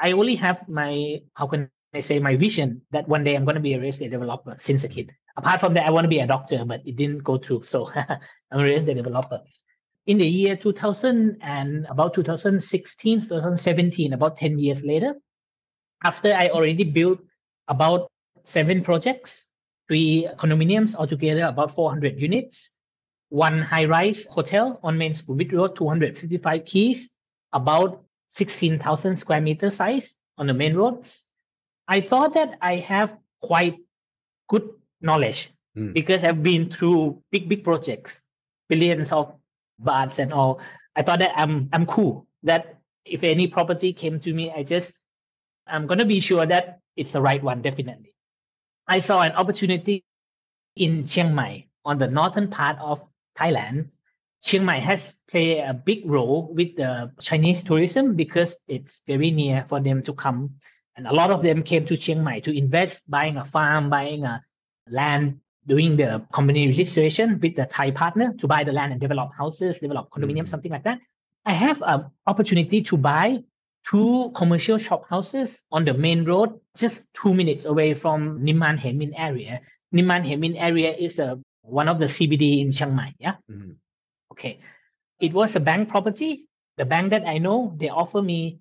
I 0.00 0.12
only 0.12 0.36
have 0.36 0.66
my, 0.66 1.20
how 1.34 1.46
can 1.46 1.68
I 1.92 2.00
say, 2.00 2.20
my 2.20 2.36
vision 2.36 2.80
that 2.90 3.06
one 3.06 3.22
day 3.22 3.36
I'm 3.36 3.44
going 3.44 3.56
to 3.56 3.60
be 3.60 3.74
a 3.74 3.80
real 3.80 3.90
estate 3.90 4.12
developer 4.12 4.56
since 4.58 4.82
a 4.84 4.88
kid 4.88 5.12
apart 5.36 5.60
from 5.60 5.74
that, 5.74 5.86
I 5.86 5.90
want 5.90 6.04
to 6.04 6.08
be 6.08 6.20
a 6.20 6.26
doctor, 6.26 6.64
but 6.64 6.82
it 6.86 6.96
didn't 6.96 7.24
go 7.24 7.38
through. 7.38 7.64
So 7.64 7.90
I'm 7.94 8.60
a 8.60 8.62
real 8.62 8.78
estate 8.78 8.96
developer. 8.96 9.42
In 10.06 10.18
the 10.18 10.26
year 10.26 10.56
2000 10.56 11.38
and 11.42 11.86
about 11.90 12.14
2016, 12.14 13.20
2017, 13.22 14.12
about 14.12 14.36
10 14.36 14.58
years 14.58 14.84
later, 14.84 15.14
after 16.04 16.32
I 16.32 16.48
already 16.48 16.84
built 16.84 17.20
about 17.68 18.08
seven 18.44 18.82
projects, 18.82 19.46
three 19.88 20.28
condominiums 20.36 20.94
altogether, 20.94 21.44
about 21.44 21.74
400 21.74 22.20
units, 22.20 22.70
one 23.28 23.60
high-rise 23.60 24.26
hotel 24.26 24.78
on 24.84 24.96
Main 24.96 25.12
Sukhumvit 25.12 25.52
Road, 25.52 25.74
255 25.74 26.64
keys, 26.64 27.10
about 27.52 28.04
16,000 28.30 29.16
square 29.16 29.40
meter 29.40 29.70
size 29.70 30.14
on 30.38 30.46
the 30.46 30.54
main 30.54 30.76
road. 30.76 31.04
I 31.88 32.00
thought 32.00 32.34
that 32.34 32.58
I 32.60 32.76
have 32.76 33.16
quite 33.40 33.78
good 34.48 34.68
knowledge 35.00 35.50
Mm. 35.76 35.92
because 35.92 36.24
I've 36.24 36.42
been 36.42 36.70
through 36.70 37.22
big, 37.30 37.50
big 37.50 37.62
projects, 37.62 38.22
billions 38.68 39.12
of 39.12 39.36
bahts 39.78 40.18
and 40.18 40.32
all. 40.32 40.60
I 40.96 41.02
thought 41.02 41.18
that 41.18 41.36
I'm 41.36 41.68
I'm 41.72 41.84
cool. 41.84 42.26
That 42.44 42.80
if 43.04 43.22
any 43.22 43.46
property 43.46 43.92
came 43.92 44.18
to 44.20 44.32
me, 44.32 44.50
I 44.50 44.62
just 44.62 44.96
I'm 45.66 45.86
gonna 45.86 46.06
be 46.08 46.20
sure 46.20 46.46
that 46.46 46.80
it's 46.96 47.12
the 47.12 47.20
right 47.20 47.42
one, 47.42 47.60
definitely. 47.60 48.14
I 48.88 49.00
saw 49.00 49.20
an 49.20 49.32
opportunity 49.32 50.04
in 50.76 51.04
Chiang 51.04 51.34
Mai 51.34 51.66
on 51.84 51.98
the 51.98 52.08
northern 52.08 52.48
part 52.48 52.78
of 52.80 53.04
Thailand. 53.36 53.90
Chiang 54.42 54.64
Mai 54.64 54.78
has 54.80 55.18
played 55.28 55.60
a 55.60 55.74
big 55.74 56.08
role 56.08 56.54
with 56.54 56.76
the 56.76 57.12
Chinese 57.20 57.62
tourism 57.62 58.16
because 58.16 58.56
it's 58.66 59.02
very 59.06 59.30
near 59.30 59.66
for 59.68 59.80
them 59.80 60.00
to 60.02 60.14
come. 60.14 60.54
And 60.96 61.06
a 61.06 61.12
lot 61.12 61.30
of 61.30 61.42
them 61.42 61.62
came 61.62 61.84
to 61.84 61.96
Chiang 61.98 62.24
Mai 62.24 62.40
to 62.40 62.56
invest, 62.56 63.10
buying 63.10 63.36
a 63.36 63.44
farm, 63.44 63.90
buying 63.90 64.24
a 64.24 64.40
land, 64.88 65.40
doing 65.66 65.96
the 65.96 66.24
company 66.32 66.66
registration 66.66 67.40
with 67.40 67.56
the 67.56 67.66
Thai 67.66 67.90
partner 67.90 68.34
to 68.38 68.46
buy 68.46 68.64
the 68.64 68.72
land 68.72 68.92
and 68.92 69.00
develop 69.00 69.30
houses, 69.36 69.80
develop 69.80 70.10
condominiums, 70.10 70.44
Mhm. 70.44 70.48
something 70.48 70.70
like 70.72 70.84
that. 70.84 71.00
I 71.44 71.52
have 71.52 71.82
an 71.82 72.06
opportunity 72.26 72.82
to 72.82 72.96
buy 72.96 73.42
two 73.86 74.30
commercial 74.34 74.78
shop 74.78 75.08
houses 75.08 75.62
on 75.70 75.84
the 75.84 75.94
main 75.94 76.24
road, 76.24 76.58
just 76.76 77.12
two 77.14 77.32
minutes 77.34 77.64
away 77.64 77.94
from 77.94 78.44
Nimman 78.44 78.78
Haemin 78.78 79.12
area. 79.16 79.60
Nimman 79.94 80.24
Haemin 80.24 80.56
area 80.56 80.92
is 80.94 81.18
a, 81.18 81.38
one 81.62 81.88
of 81.88 81.98
the 81.98 82.06
CBD 82.06 82.60
in 82.60 82.72
Chiang 82.72 82.94
Mai. 82.94 83.14
Yeah. 83.18 83.36
Mhm. 83.50 83.76
Okay. 84.32 84.58
It 85.20 85.32
was 85.32 85.56
a 85.56 85.60
bank 85.60 85.88
property. 85.88 86.48
The 86.76 86.84
bank 86.84 87.10
that 87.10 87.26
I 87.26 87.38
know, 87.38 87.74
they 87.78 87.88
offer 87.88 88.20
me. 88.22 88.60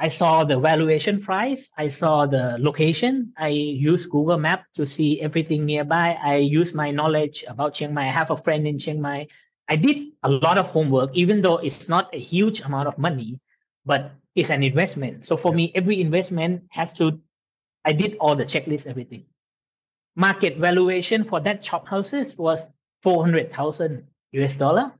I 0.00 0.08
saw 0.08 0.44
the 0.44 0.60
valuation 0.60 1.20
price. 1.20 1.70
I 1.76 1.88
saw 1.88 2.26
the 2.26 2.56
location. 2.60 3.32
I 3.36 3.48
used 3.48 4.10
Google 4.10 4.38
Map 4.38 4.64
to 4.74 4.86
see 4.86 5.20
everything 5.20 5.66
nearby. 5.66 6.16
I 6.22 6.36
used 6.36 6.72
my 6.72 6.92
knowledge 6.92 7.44
about 7.48 7.74
Chiang 7.74 7.94
Mai. 7.94 8.06
I 8.06 8.12
have 8.12 8.30
a 8.30 8.36
friend 8.36 8.66
in 8.68 8.78
Chiang 8.78 9.00
Mai. 9.00 9.26
I 9.68 9.74
did 9.74 10.12
a 10.22 10.30
lot 10.30 10.56
of 10.56 10.68
homework, 10.68 11.10
even 11.14 11.42
though 11.42 11.58
it's 11.58 11.88
not 11.88 12.14
a 12.14 12.18
huge 12.18 12.60
amount 12.60 12.86
of 12.86 12.96
money, 12.96 13.40
but 13.84 14.12
it's 14.36 14.50
an 14.50 14.62
investment. 14.62 15.26
So 15.26 15.36
for 15.36 15.52
me, 15.52 15.72
every 15.74 16.00
investment 16.00 16.62
has 16.70 16.92
to, 16.94 17.20
I 17.84 17.92
did 17.92 18.16
all 18.20 18.36
the 18.36 18.44
checklist, 18.44 18.86
everything. 18.86 19.24
Market 20.14 20.58
valuation 20.58 21.24
for 21.24 21.40
that 21.40 21.64
shop 21.64 21.88
houses 21.88 22.38
was 22.38 22.68
400,000 23.02 24.06
US 24.32 24.56
dollar. 24.56 24.92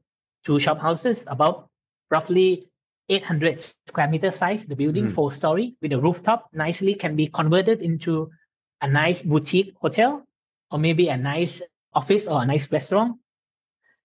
Two 0.44 0.58
shop 0.58 0.80
houses, 0.80 1.24
about 1.28 1.68
roughly 2.10 2.66
800 3.08 3.58
square 3.86 4.08
meter 4.08 4.30
size, 4.30 4.66
the 4.66 4.76
building, 4.76 5.06
Mm. 5.06 5.12
four 5.12 5.32
story 5.32 5.76
with 5.80 5.92
a 5.92 6.00
rooftop, 6.00 6.48
nicely 6.52 6.94
can 6.94 7.16
be 7.16 7.26
converted 7.26 7.80
into 7.80 8.30
a 8.82 8.88
nice 8.88 9.22
boutique 9.22 9.74
hotel 9.80 10.24
or 10.70 10.78
maybe 10.78 11.08
a 11.08 11.16
nice 11.16 11.62
office 11.94 12.26
or 12.26 12.42
a 12.42 12.46
nice 12.46 12.70
restaurant. 12.70 13.16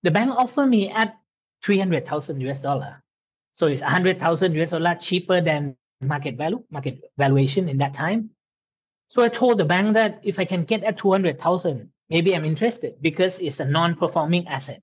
The 0.04 0.12
bank 0.12 0.32
offered 0.32 0.68
me 0.68 0.90
at 0.90 1.18
300,000 1.64 2.42
US 2.42 2.62
dollar. 2.62 3.04
So 3.52 3.68
it's 3.68 3.82
100,000 3.82 4.54
US 4.56 4.72
dollar 4.72 4.96
cheaper 4.96 5.42
than 5.42 5.76
market 6.02 6.36
value, 6.36 6.64
market 6.70 7.04
valuation 7.18 7.70
in 7.70 7.78
that 7.78 7.94
time. 7.94 8.30
So 9.08 9.22
I 9.22 9.30
told 9.30 9.60
the 9.60 9.66
bank 9.66 9.94
that 9.94 10.20
if 10.24 10.40
I 10.40 10.46
can 10.46 10.64
get 10.66 10.84
at 10.84 10.98
200,000, 10.98 11.92
maybe 12.10 12.36
I'm 12.36 12.46
interested 12.46 13.02
because 13.02 13.40
it's 13.40 13.60
a 13.60 13.66
non-performing 13.66 14.48
asset. 14.48 14.82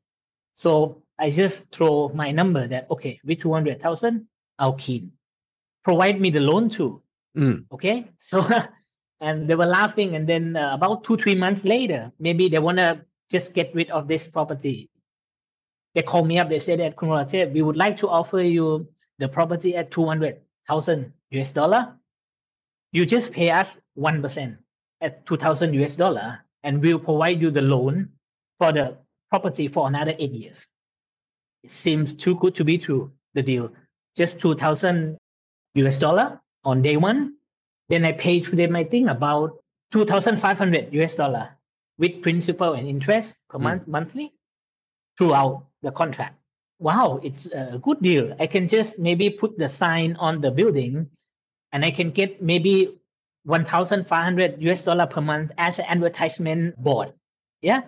So 0.53 1.03
I 1.21 1.29
just 1.29 1.71
throw 1.71 2.09
my 2.15 2.33
number 2.33 2.67
that, 2.67 2.91
okay, 2.91 3.21
with 3.25 3.41
200,000, 3.41 4.27
I'll 4.59 4.73
keen. 4.73 5.12
Provide 5.85 6.19
me 6.21 6.31
the 6.31 6.41
loan 6.41 6.71
too. 6.71 7.03
Mm. 7.37 7.67
Okay. 7.73 8.11
So, 8.21 8.43
and 9.21 9.47
they 9.49 9.55
were 9.55 9.67
laughing. 9.67 10.17
And 10.17 10.27
then 10.27 10.57
uh, 10.57 10.75
about 10.75 11.05
two, 11.05 11.19
three 11.19 11.35
months 11.35 11.65
later, 11.65 12.11
maybe 12.19 12.49
they 12.49 12.59
want 12.59 12.79
to 12.79 13.05
just 13.31 13.53
get 13.53 13.75
rid 13.75 13.91
of 13.91 14.09
this 14.09 14.27
property. 14.27 14.89
They 15.95 16.03
call 16.03 16.25
me 16.25 16.39
up. 16.39 16.49
They 16.49 16.59
said 16.59 16.81
that 16.81 16.97
Kumulate, 16.97 17.53
we 17.53 17.61
would 17.61 17.77
like 17.77 17.99
to 17.99 18.09
offer 18.09 18.41
you 18.41 18.89
the 19.19 19.29
property 19.29 19.77
at 19.77 19.91
200,000 19.91 21.12
US 21.33 21.53
dollar. 21.53 21.95
You 22.93 23.05
just 23.05 23.33
pay 23.33 23.50
us 23.50 23.79
1% 23.99 24.57
at 25.03 25.27
2000 25.27 25.75
US 25.75 25.97
dollar 25.97 26.41
and 26.62 26.81
we'll 26.83 26.99
provide 26.99 27.43
you 27.43 27.50
the 27.50 27.62
loan 27.62 28.09
for 28.59 28.73
the 28.73 28.97
property 29.29 29.69
for 29.69 29.87
another 29.87 30.15
eight 30.19 30.33
years. 30.33 30.67
It 31.62 31.71
seems 31.71 32.14
too 32.14 32.37
good 32.37 32.55
to 32.57 32.64
be 32.64 32.79
true, 32.79 33.12
the 33.35 33.43
deal. 33.43 33.73
Just 34.17 34.40
2000 34.40 35.17
US 35.75 35.99
dollar 35.99 36.40
on 36.64 36.83
day 36.83 36.97
one. 36.97 37.35
Then 37.88 38.05
I 38.05 38.12
paid 38.12 38.45
to 38.45 38.57
them, 38.57 38.76
I 38.76 38.85
think 38.85 39.09
about 39.09 39.59
2500 39.93 40.93
US 40.95 41.17
dollar 41.17 41.50
with 41.99 42.23
principal 42.23 42.73
and 42.75 42.88
interest 42.88 43.37
per 43.49 43.59
Mm. 43.59 43.62
month, 43.62 43.87
monthly 43.87 44.33
throughout 45.19 45.67
the 45.83 45.93
contract. 45.93 46.37
Wow, 46.79 47.21
it's 47.23 47.47
a 47.47 47.79
good 47.83 48.00
deal. 48.00 48.35
I 48.40 48.47
can 48.47 48.67
just 48.67 48.99
maybe 48.99 49.29
put 49.29 49.59
the 49.59 49.69
sign 49.69 50.17
on 50.17 50.40
the 50.40 50.50
building 50.50 51.11
and 51.73 51.85
I 51.85 51.90
can 51.90 52.11
get 52.11 52.40
maybe 52.40 52.99
1500 53.45 54.62
US 54.62 54.85
dollar 54.85 55.07
per 55.07 55.21
month 55.21 55.52
as 55.59 55.79
an 55.79 55.87
advertisement 55.88 56.76
board. 56.83 57.12
Yeah. 57.61 57.83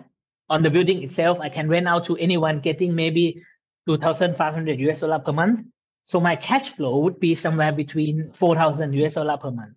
On 0.49 0.61
the 0.61 0.69
building 0.69 1.01
itself, 1.03 1.39
I 1.39 1.49
can 1.49 1.67
rent 1.69 1.87
out 1.87 2.05
to 2.05 2.17
anyone 2.17 2.59
getting 2.59 2.93
maybe 2.93 3.41
2500 3.87 4.79
US 4.79 4.99
dollar 5.01 5.19
per 5.19 5.33
month. 5.33 5.61
So 6.03 6.19
my 6.19 6.35
cash 6.35 6.69
flow 6.69 6.99
would 6.99 7.19
be 7.19 7.35
somewhere 7.35 7.71
between 7.71 8.31
4000 8.33 8.93
US 8.93 9.15
dollar 9.15 9.37
per 9.37 9.51
month. 9.51 9.75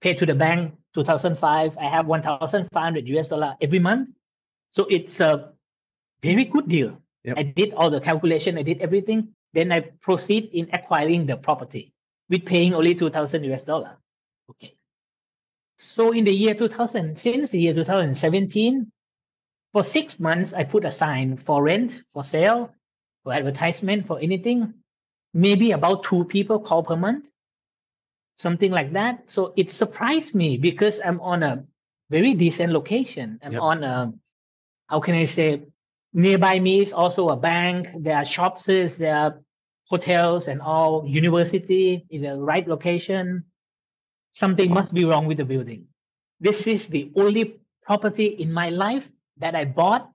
Pay 0.00 0.14
to 0.14 0.26
the 0.26 0.34
bank 0.34 0.74
2005. 0.94 1.78
I 1.78 1.84
have 1.84 2.06
1500 2.06 3.08
US 3.08 3.28
dollar 3.28 3.56
every 3.60 3.78
month. 3.78 4.10
So 4.70 4.86
it's 4.88 5.20
a 5.20 5.52
very 6.22 6.44
good 6.44 6.68
deal. 6.68 7.00
Yep. 7.24 7.38
I 7.38 7.42
did 7.42 7.74
all 7.74 7.90
the 7.90 8.00
calculation. 8.00 8.58
I 8.58 8.62
did 8.62 8.80
everything. 8.80 9.34
Then 9.52 9.72
I 9.72 9.80
proceed 9.80 10.50
in 10.52 10.70
acquiring 10.72 11.26
the 11.26 11.36
property 11.36 11.92
with 12.28 12.46
paying 12.46 12.74
only 12.74 12.94
2000 12.94 13.44
US 13.44 13.64
dollar. 13.64 13.98
Okay. 14.50 14.74
So 15.78 16.12
in 16.12 16.24
the 16.24 16.32
year 16.32 16.54
2000, 16.54 17.16
since 17.16 17.50
the 17.50 17.58
year 17.58 17.74
2017, 17.74 18.92
for 19.72 19.84
six 19.84 20.18
months, 20.18 20.52
I 20.52 20.64
put 20.64 20.84
a 20.84 20.90
sign 20.90 21.36
for 21.36 21.62
rent, 21.62 22.02
for 22.12 22.24
sale, 22.24 22.74
for 23.24 23.32
advertisement, 23.32 24.06
for 24.06 24.18
anything. 24.20 24.74
Maybe 25.34 25.72
about 25.72 26.04
two 26.04 26.24
people 26.24 26.58
call 26.58 26.82
per 26.82 26.96
month, 26.96 27.26
something 28.36 28.72
like 28.72 28.92
that. 28.94 29.30
So 29.30 29.52
it 29.56 29.70
surprised 29.70 30.34
me 30.34 30.56
because 30.56 31.00
I'm 31.04 31.20
on 31.20 31.42
a 31.42 31.64
very 32.10 32.34
decent 32.34 32.72
location. 32.72 33.38
I'm 33.42 33.52
Yep. 33.52 33.62
on 33.62 33.84
a, 33.84 34.12
how 34.88 35.00
can 35.00 35.14
I 35.14 35.24
say, 35.24 35.62
nearby 36.12 36.58
me 36.58 36.80
is 36.80 36.92
also 36.92 37.28
a 37.28 37.36
bank. 37.36 37.88
There 37.96 38.16
are 38.16 38.24
shops, 38.24 38.64
there 38.66 39.14
are 39.14 39.40
hotels 39.88 40.48
and 40.48 40.60
all 40.60 41.06
university 41.06 42.06
in 42.10 42.22
the 42.22 42.36
right 42.36 42.66
location. 42.66 43.44
Something 44.32 44.72
must 44.72 44.92
be 44.94 45.04
wrong 45.04 45.26
with 45.26 45.38
the 45.38 45.44
building. 45.44 45.86
This 46.40 46.66
is 46.66 46.88
the 46.88 47.10
only 47.16 47.60
property 47.84 48.26
in 48.26 48.52
my 48.52 48.70
life 48.70 49.08
that 49.38 49.54
I 49.54 49.64
bought 49.64 50.10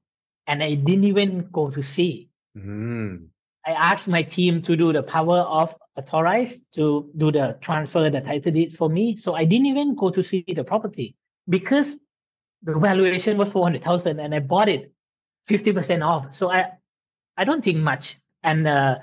and 0.47 0.63
I 0.63 0.75
didn't 0.75 1.03
even 1.05 1.49
go 1.51 1.69
to 1.71 1.83
see. 1.83 2.29
Mm. 2.57 3.27
I 3.65 3.71
asked 3.71 4.07
my 4.07 4.21
team 4.21 4.61
to 4.63 4.75
do 4.75 4.93
the 4.93 5.01
power 5.01 5.39
of 5.39 5.75
authorize 5.97 6.59
to 6.73 7.09
do 7.17 7.31
the 7.31 7.57
transfer, 7.61 8.09
the 8.09 8.21
title 8.21 8.51
deed 8.51 8.73
for 8.73 8.89
me. 8.89 9.17
So 9.17 9.33
I 9.33 9.45
didn't 9.45 9.65
even 9.67 9.95
go 9.95 10.11
to 10.11 10.21
see 10.21 10.45
the 10.47 10.63
property 10.63 11.15
because 11.49 11.97
the 12.61 12.77
valuation 12.77 13.37
was 13.37 13.51
400,000 13.51 14.19
and 14.19 14.35
I 14.35 14.39
bought 14.39 14.69
it 14.69 14.91
50% 15.49 16.05
off. 16.05 16.33
So 16.33 16.51
I, 16.51 16.71
I 17.37 17.43
don't 17.43 17.63
think 17.63 17.77
much. 17.77 18.17
And 18.43 18.67
uh, 18.67 18.99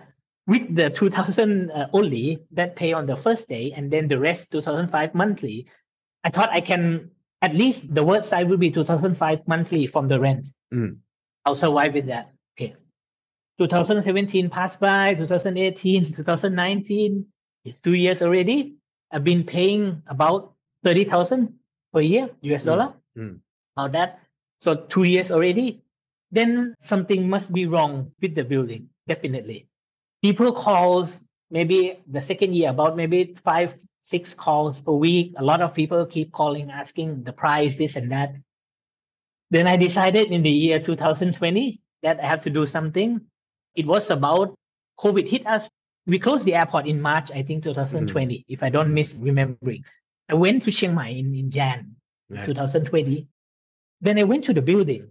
with 0.47 0.75
the 0.75 0.91
2000 0.91 1.71
uh, 1.71 1.89
only 1.93 2.39
that 2.53 2.77
pay 2.77 2.93
on 2.93 3.07
the 3.07 3.17
first 3.17 3.49
day 3.49 3.73
and 3.77 3.91
then 3.91 4.07
the 4.07 4.19
rest 4.19 4.53
2005 4.53 5.15
monthly, 5.15 5.67
I 6.23 6.31
thought 6.31 6.51
I 6.51 6.61
can 6.61 7.11
at 7.41 7.55
least 7.55 7.93
the 7.93 8.05
worst 8.05 8.29
side 8.29 8.49
will 8.49 8.57
be 8.57 8.71
2005 8.71 9.49
monthly 9.49 9.89
from 9.89 10.07
the 10.07 10.21
rent. 10.21 10.49
Mm. 10.73 10.99
I'll 11.45 11.57
survive 11.57 11.95
with 11.95 12.07
that. 12.07 12.33
Okay. 12.57 12.77
2017 13.69 14.51
passed 14.51 14.81
by, 14.81 15.15
2018, 15.15 16.13
2019. 16.17 17.27
It's 17.65 17.81
two 17.81 17.95
years 17.95 18.23
already. 18.23 18.77
I've 19.13 19.25
been 19.25 19.45
paying 19.45 20.03
about 20.07 20.55
30,000 20.85 21.55
per 21.93 22.01
year, 22.01 22.31
US 22.43 22.65
dollar. 22.65 22.95
Mm. 23.17 23.41
About 23.77 23.93
that. 23.93 24.21
So 24.59 24.75
two 24.75 25.05
years 25.05 25.31
already. 25.31 25.83
Then 26.31 26.75
something 26.81 27.29
must 27.29 27.53
be 27.53 27.67
wrong 27.67 28.11
with 28.21 28.35
the 28.35 28.45
building, 28.45 28.89
definitely. 29.07 29.69
People 30.23 30.53
calls 30.53 31.21
maybe 31.51 32.01
the 32.09 32.21
second 32.21 32.57
year 32.57 32.71
about 32.71 32.97
maybe 32.97 33.37
five, 33.45 33.77
six 34.01 34.33
calls 34.33 34.81
per 34.81 34.93
week. 34.93 35.35
A 35.37 35.45
lot 35.45 35.61
of 35.61 35.75
people 35.75 36.07
keep 36.07 36.33
calling, 36.33 36.71
asking 36.71 37.25
the 37.25 37.33
price, 37.33 37.77
this 37.77 37.97
and 37.97 38.11
that. 38.11 38.35
Then 39.51 39.67
I 39.67 39.77
decided 39.77 40.33
in 40.33 40.43
the 40.43 40.51
year 40.51 40.81
2020 40.81 41.83
that 42.03 42.19
I 42.19 42.27
have 42.27 42.41
to 42.41 42.51
do 42.51 42.67
something. 42.67 43.21
It 43.75 43.87
was 43.87 44.11
about 44.11 44.55
COVID 45.01 45.29
hit 45.29 45.47
us. 45.47 45.71
We 46.07 46.19
closed 46.19 46.45
the 46.45 46.55
airport 46.55 46.87
in 46.87 47.01
March, 47.01 47.31
I 47.31 47.43
think 47.43 47.65
2020, 47.65 48.39
mm. 48.39 48.45
if 48.49 48.63
I 48.63 48.69
don't 48.69 48.93
miss 48.93 49.15
remembering. 49.15 49.85
I 50.29 50.35
went 50.35 50.63
to 50.63 50.73
Chiang 50.73 50.95
Mai 50.95 51.09
in, 51.09 51.35
in 51.35 51.51
Jan 51.51 51.95
yeah. 52.29 52.45
2020. 52.45 53.29
Then 54.01 54.19
I 54.19 54.25
went 54.25 54.45
to 54.45 54.55
the 54.55 54.63
building. 54.63 55.09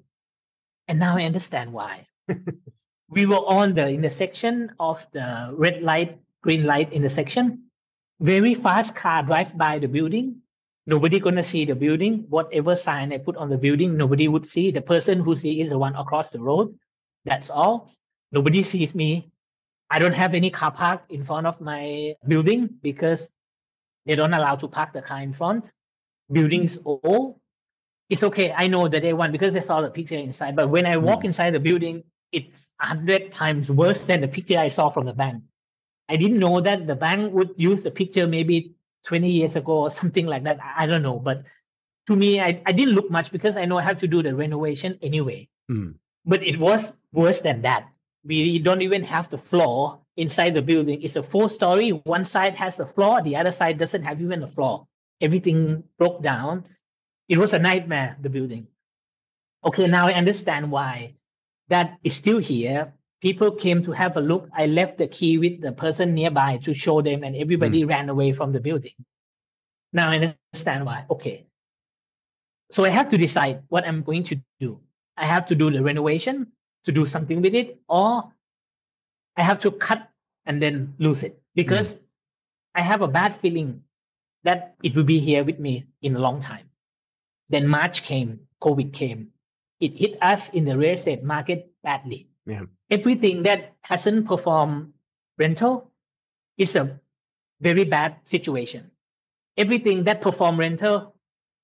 And 0.87 0.99
now 0.99 1.17
I 1.17 1.23
understand 1.23 1.71
why. 1.71 2.07
we 3.09 3.25
were 3.25 3.45
on 3.47 3.73
the 3.73 3.87
intersection 3.89 4.71
of 4.79 5.05
the 5.13 5.53
red 5.53 5.81
light, 5.81 6.19
green 6.41 6.65
light 6.65 6.91
intersection. 6.91 7.65
Very 8.19 8.53
fast 8.53 8.95
car 8.95 9.23
drive 9.23 9.57
by 9.57 9.79
the 9.79 9.87
building. 9.87 10.41
Nobody 10.87 11.19
gonna 11.19 11.43
see 11.43 11.65
the 11.65 11.75
building. 11.75 12.25
Whatever 12.29 12.75
sign 12.75 13.13
I 13.13 13.17
put 13.17 13.37
on 13.37 13.49
the 13.49 13.57
building, 13.57 13.95
nobody 13.95 14.27
would 14.27 14.47
see. 14.47 14.71
The 14.71 14.81
person 14.81 15.21
who 15.21 15.35
see 15.35 15.61
is 15.61 15.69
the 15.69 15.77
one 15.77 15.95
across 15.95 16.31
the 16.31 16.39
road. 16.39 16.77
That's 17.23 17.49
all. 17.49 17.91
Nobody 18.31 18.63
sees 18.63 18.95
me. 18.95 19.31
I 19.89 19.99
don't 19.99 20.13
have 20.13 20.33
any 20.33 20.49
car 20.49 20.71
park 20.71 21.03
in 21.09 21.25
front 21.25 21.47
of 21.47 21.59
my 21.59 22.15
building 22.27 22.69
because 22.81 23.27
they 24.05 24.15
don't 24.15 24.33
allow 24.33 24.55
to 24.55 24.67
park 24.67 24.93
the 24.93 25.01
car 25.01 25.21
in 25.21 25.33
front. 25.33 25.71
Building 26.31 26.63
is 26.63 26.79
old. 26.85 27.39
It's 28.09 28.23
okay. 28.23 28.53
I 28.55 28.67
know 28.67 28.87
that 28.87 29.01
they 29.01 29.13
want 29.13 29.31
because 29.31 29.55
I 29.55 29.59
saw 29.59 29.81
the 29.81 29.91
picture 29.91 30.15
inside. 30.15 30.55
But 30.55 30.69
when 30.69 30.85
I 30.85 30.97
walk 30.97 31.21
mm. 31.21 31.25
inside 31.25 31.51
the 31.51 31.59
building, 31.59 32.03
it's 32.31 32.69
a 32.81 32.87
hundred 32.87 33.31
times 33.31 33.69
worse 33.69 34.05
than 34.05 34.21
the 34.21 34.27
picture 34.27 34.57
I 34.57 34.69
saw 34.69 34.89
from 34.89 35.05
the 35.05 35.13
bank. 35.13 35.43
I 36.07 36.15
didn't 36.15 36.39
know 36.39 36.59
that 36.61 36.87
the 36.87 36.95
bank 36.95 37.33
would 37.33 37.51
use 37.57 37.83
the 37.83 37.91
picture 37.91 38.27
maybe 38.27 38.75
20 39.05 39.29
years 39.29 39.55
ago 39.55 39.83
or 39.83 39.89
something 39.89 40.25
like 40.25 40.43
that. 40.43 40.59
I 40.77 40.85
don't 40.85 41.03
know. 41.03 41.19
But 41.19 41.43
to 42.07 42.15
me, 42.15 42.39
I, 42.41 42.61
I 42.65 42.71
didn't 42.71 42.95
look 42.95 43.11
much 43.11 43.31
because 43.31 43.57
I 43.57 43.65
know 43.65 43.77
I 43.77 43.83
have 43.83 43.97
to 43.97 44.07
do 44.07 44.23
the 44.23 44.35
renovation 44.35 44.97
anyway. 45.01 45.47
Mm. 45.69 45.95
But 46.25 46.43
it 46.43 46.59
was 46.59 46.93
worse 47.11 47.41
than 47.41 47.61
that. 47.63 47.87
We 48.23 48.59
don't 48.59 48.81
even 48.81 49.03
have 49.03 49.29
the 49.29 49.37
floor 49.37 49.99
inside 50.17 50.53
the 50.53 50.61
building. 50.61 51.01
It's 51.01 51.15
a 51.15 51.23
four 51.23 51.49
story. 51.49 51.89
One 51.89 52.25
side 52.25 52.55
has 52.55 52.79
a 52.79 52.85
floor, 52.85 53.21
the 53.21 53.35
other 53.35 53.51
side 53.51 53.77
doesn't 53.77 54.03
have 54.03 54.21
even 54.21 54.43
a 54.43 54.47
floor. 54.47 54.87
Everything 55.21 55.83
broke 55.97 56.21
down. 56.21 56.65
It 57.27 57.37
was 57.37 57.53
a 57.53 57.59
nightmare, 57.59 58.17
the 58.21 58.29
building. 58.29 58.67
Okay, 59.63 59.87
now 59.87 60.07
I 60.07 60.13
understand 60.13 60.71
why 60.71 61.15
that 61.69 61.97
is 62.03 62.15
still 62.15 62.39
here 62.39 62.93
people 63.21 63.51
came 63.51 63.83
to 63.83 63.91
have 63.91 64.17
a 64.17 64.21
look. 64.21 64.49
I 64.53 64.65
left 64.65 64.97
the 64.97 65.07
key 65.07 65.37
with 65.37 65.61
the 65.61 65.71
person 65.71 66.13
nearby 66.13 66.57
to 66.63 66.73
show 66.73 67.01
them, 67.01 67.23
and 67.23 67.35
everybody 67.35 67.83
mm. 67.83 67.89
ran 67.89 68.09
away 68.09 68.33
from 68.33 68.51
the 68.51 68.59
building. 68.59 68.97
Now 69.93 70.09
I 70.09 70.33
understand 70.53 70.85
why. 70.85 71.05
Okay. 71.09 71.45
So 72.71 72.83
I 72.83 72.89
have 72.89 73.09
to 73.09 73.17
decide 73.17 73.63
what 73.69 73.85
I'm 73.85 74.01
going 74.01 74.23
to 74.23 74.41
do. 74.59 74.79
I 75.17 75.25
have 75.25 75.45
to 75.45 75.55
do 75.55 75.69
the 75.69 75.83
renovation 75.83 76.47
to 76.85 76.91
do 76.91 77.05
something 77.05 77.41
with 77.41 77.55
it, 77.55 77.79
or 77.87 78.31
I 79.37 79.43
have 79.43 79.59
to 79.59 79.71
cut 79.71 80.09
and 80.45 80.61
then 80.61 80.95
lose 80.97 81.23
it 81.23 81.41
because 81.55 81.95
mm. 81.95 81.99
I 82.75 82.81
have 82.81 83.01
a 83.01 83.07
bad 83.07 83.35
feeling 83.35 83.83
that 84.43 84.75
it 84.83 84.95
will 84.95 85.03
be 85.03 85.19
here 85.19 85.43
with 85.43 85.59
me 85.59 85.85
in 86.01 86.15
a 86.15 86.19
long 86.19 86.39
time. 86.39 86.69
Then 87.49 87.67
March 87.67 88.03
came, 88.03 88.39
COVID 88.61 88.93
came. 88.93 89.29
It 89.79 89.97
hit 89.97 90.17
us 90.21 90.49
in 90.49 90.65
the 90.65 90.77
real 90.77 90.93
estate 90.93 91.23
market 91.23 91.71
badly. 91.83 92.27
Yeah 92.45 92.65
everything 92.91 93.43
that 93.43 93.73
hasn't 93.81 94.27
performed 94.27 94.93
rental 95.39 95.89
is 96.57 96.75
a 96.75 96.99
very 97.61 97.85
bad 97.85 98.17
situation. 98.23 98.91
Everything 99.57 100.03
that 100.03 100.21
perform 100.21 100.59
rental, 100.59 101.15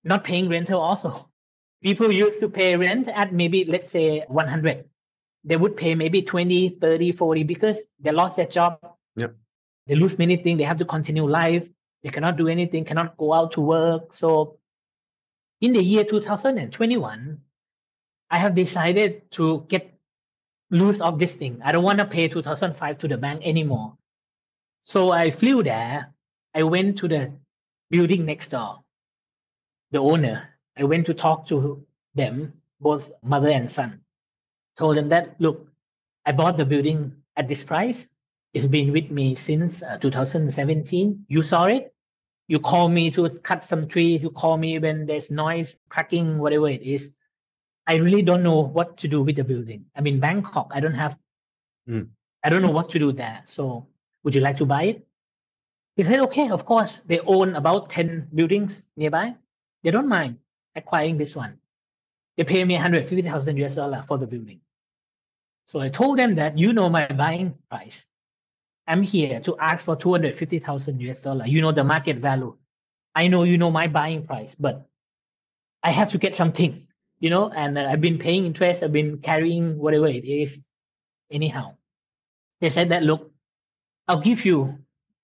not 0.03 0.23
paying 0.23 0.49
rental 0.49 0.80
also. 0.82 1.30
People 1.84 2.12
used 2.12 2.39
to 2.39 2.49
pay 2.49 2.75
rent 2.75 3.08
at 3.08 3.34
maybe, 3.34 3.65
let's 3.65 3.91
say 3.91 4.23
100. 4.27 4.86
They 5.47 5.55
would 5.55 5.77
pay 5.77 5.95
maybe 5.95 6.21
20, 6.21 6.77
30, 6.81 7.13
40 7.13 7.43
because 7.43 7.79
they 8.01 8.12
lost 8.12 8.36
their 8.36 8.45
job. 8.45 8.79
Yep. 9.15 9.33
They 9.88 9.95
lose 9.95 10.19
many 10.19 10.36
things. 10.36 10.57
They 10.57 10.65
have 10.65 10.77
to 10.77 10.86
continue 10.86 11.25
life. 11.25 11.67
They 12.03 12.10
cannot 12.10 12.36
do 12.36 12.49
anything, 12.49 12.83
cannot 12.83 13.15
go 13.17 13.33
out 13.33 13.53
to 13.53 13.62
work. 13.62 14.13
So 14.13 14.60
in 15.62 15.71
the 15.71 15.81
year 15.81 16.03
2021, 16.03 17.39
I 18.29 18.38
have 18.38 18.55
decided 18.55 19.31
to 19.31 19.65
get 19.69 19.97
lose 20.69 20.99
of 20.99 21.17
this 21.17 21.38
thing. 21.38 21.62
I 21.63 21.71
don't 21.71 21.83
want 21.83 21.99
to 21.99 22.05
pay 22.05 22.27
2005 22.27 22.97
to 22.99 23.07
the 23.07 23.17
bank 23.17 23.41
anymore. 23.47 23.97
So 24.81 25.12
I 25.12 25.31
flew 25.31 25.63
there. 25.63 26.13
I 26.53 26.63
went 26.63 26.97
to 26.99 27.07
the 27.07 27.33
building 27.89 28.25
next 28.25 28.49
door, 28.49 28.83
the 29.91 29.99
owner. 29.99 30.49
I 30.75 30.83
went 30.83 31.05
to 31.05 31.13
talk 31.13 31.47
to 31.47 31.86
them, 32.15 32.53
both 32.81 33.12
mother 33.23 33.49
and 33.49 33.71
son. 33.71 34.01
Told 34.77 34.97
them 34.97 35.09
that, 35.09 35.35
look, 35.39 35.67
I 36.25 36.31
bought 36.31 36.57
the 36.57 36.65
building 36.65 37.13
at 37.35 37.47
this 37.47 37.63
price. 37.63 38.07
It's 38.53 38.67
been 38.67 38.91
with 38.91 39.09
me 39.09 39.35
since 39.35 39.81
uh, 39.83 39.97
2017. 39.97 41.25
You 41.27 41.43
saw 41.43 41.65
it. 41.65 41.93
You 42.47 42.59
call 42.59 42.87
me 42.87 43.11
to 43.11 43.29
cut 43.39 43.63
some 43.63 43.87
trees. 43.87 44.23
You 44.23 44.29
call 44.29 44.57
me 44.57 44.79
when 44.79 45.05
there's 45.05 45.29
noise, 45.29 45.77
cracking, 45.89 46.37
whatever 46.37 46.69
it 46.69 46.81
is. 46.81 47.11
I 47.87 47.95
really 47.95 48.21
don't 48.21 48.43
know 48.43 48.61
what 48.61 48.97
to 48.97 49.07
do 49.07 49.21
with 49.21 49.35
the 49.35 49.43
building. 49.43 49.85
I 49.95 50.01
mean, 50.01 50.19
Bangkok, 50.19 50.71
I 50.73 50.79
don't 50.79 50.93
have, 50.93 51.17
mm. 51.89 52.07
I 52.43 52.49
don't 52.49 52.61
know 52.61 52.71
what 52.71 52.89
to 52.91 52.99
do 52.99 53.11
there. 53.11 53.41
So 53.45 53.87
would 54.23 54.35
you 54.35 54.41
like 54.41 54.57
to 54.57 54.65
buy 54.65 54.83
it? 54.83 55.07
He 55.95 56.03
said, 56.03 56.19
okay, 56.19 56.49
of 56.49 56.65
course. 56.65 57.01
They 57.05 57.19
own 57.21 57.55
about 57.55 57.89
10 57.89 58.29
buildings 58.33 58.83
nearby. 58.95 59.35
They 59.83 59.91
don't 59.91 60.07
mind 60.07 60.37
acquiring 60.75 61.17
this 61.17 61.35
one. 61.35 61.57
They 62.37 62.43
pay 62.43 62.63
me 62.63 62.75
150,000 62.75 63.57
US 63.57 63.75
dollar 63.75 64.03
for 64.07 64.17
the 64.17 64.27
building. 64.27 64.61
So 65.67 65.80
I 65.80 65.89
told 65.89 66.17
them 66.17 66.36
that 66.36 66.58
you 66.58 66.73
know 66.73 66.89
my 66.89 67.06
buying 67.08 67.53
price. 67.69 68.08
I'm 68.88 69.03
here 69.03 69.39
to 69.41 69.56
ask 69.60 69.86
for 69.86 69.95
250,000 69.95 70.99
US 71.01 71.21
dollar. 71.21 71.45
You 71.45 71.62
know 71.62 71.71
the 71.71 71.84
market 71.84 72.17
value. 72.17 72.58
I 73.13 73.27
know 73.27 73.43
you 73.43 73.60
know 73.60 73.69
my 73.69 73.88
buying 73.88 74.25
price, 74.25 74.56
but 74.60 74.88
I 75.84 75.91
have 75.91 76.10
to 76.12 76.17
get 76.17 76.34
something 76.34 76.88
you 77.19 77.30
know, 77.30 77.49
and 77.49 77.80
I've 77.80 78.01
been 78.01 78.19
paying 78.19 78.45
interest, 78.45 78.84
I've 78.84 78.91
been 78.91 79.17
carrying 79.19 79.77
whatever 79.77 80.08
it 80.08 80.25
is. 80.25 80.60
Anyhow, 81.32 81.75
they 82.62 82.69
said 82.69 82.89
that, 82.89 83.03
look, 83.03 83.32
I'll 84.08 84.21
give 84.21 84.45
you 84.45 84.77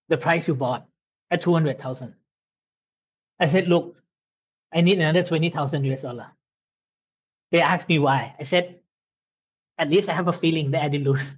the 0.10 0.17
price 0.17 0.47
you 0.47 0.56
bought 0.56 0.88
at 1.32 1.41
200,000. 1.41 2.15
I 3.39 3.45
said, 3.45 3.67
look, 3.67 3.95
I 4.73 4.82
need 4.82 4.99
another 4.99 5.23
20,000 5.23 5.84
US 5.86 6.01
dollar. 6.01 6.32
They 7.51 7.62
asked 7.62 7.88
me 7.88 7.99
why. 7.99 8.36
I 8.39 8.43
said, 8.43 8.79
at 9.77 9.89
least 9.89 10.09
I 10.09 10.13
have 10.13 10.27
a 10.27 10.33
feeling 10.33 10.71
that 10.71 10.83
I 10.83 10.88
didn't 10.89 11.05
lose. 11.05 11.33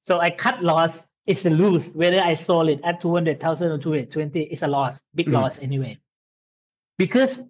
So 0.00 0.18
I 0.20 0.30
cut 0.30 0.62
loss. 0.62 1.06
It's 1.26 1.46
a 1.46 1.50
lose. 1.50 1.88
Whether 1.94 2.20
I 2.20 2.34
sold 2.34 2.68
it 2.68 2.80
at 2.84 3.00
200,000 3.00 3.70
or 3.70 3.78
220, 3.78 4.42
it's 4.42 4.62
a 4.62 4.66
loss, 4.66 5.02
big 5.14 5.28
mm. 5.28 5.32
loss 5.34 5.58
anyway. 5.60 5.98
Because 6.98 7.48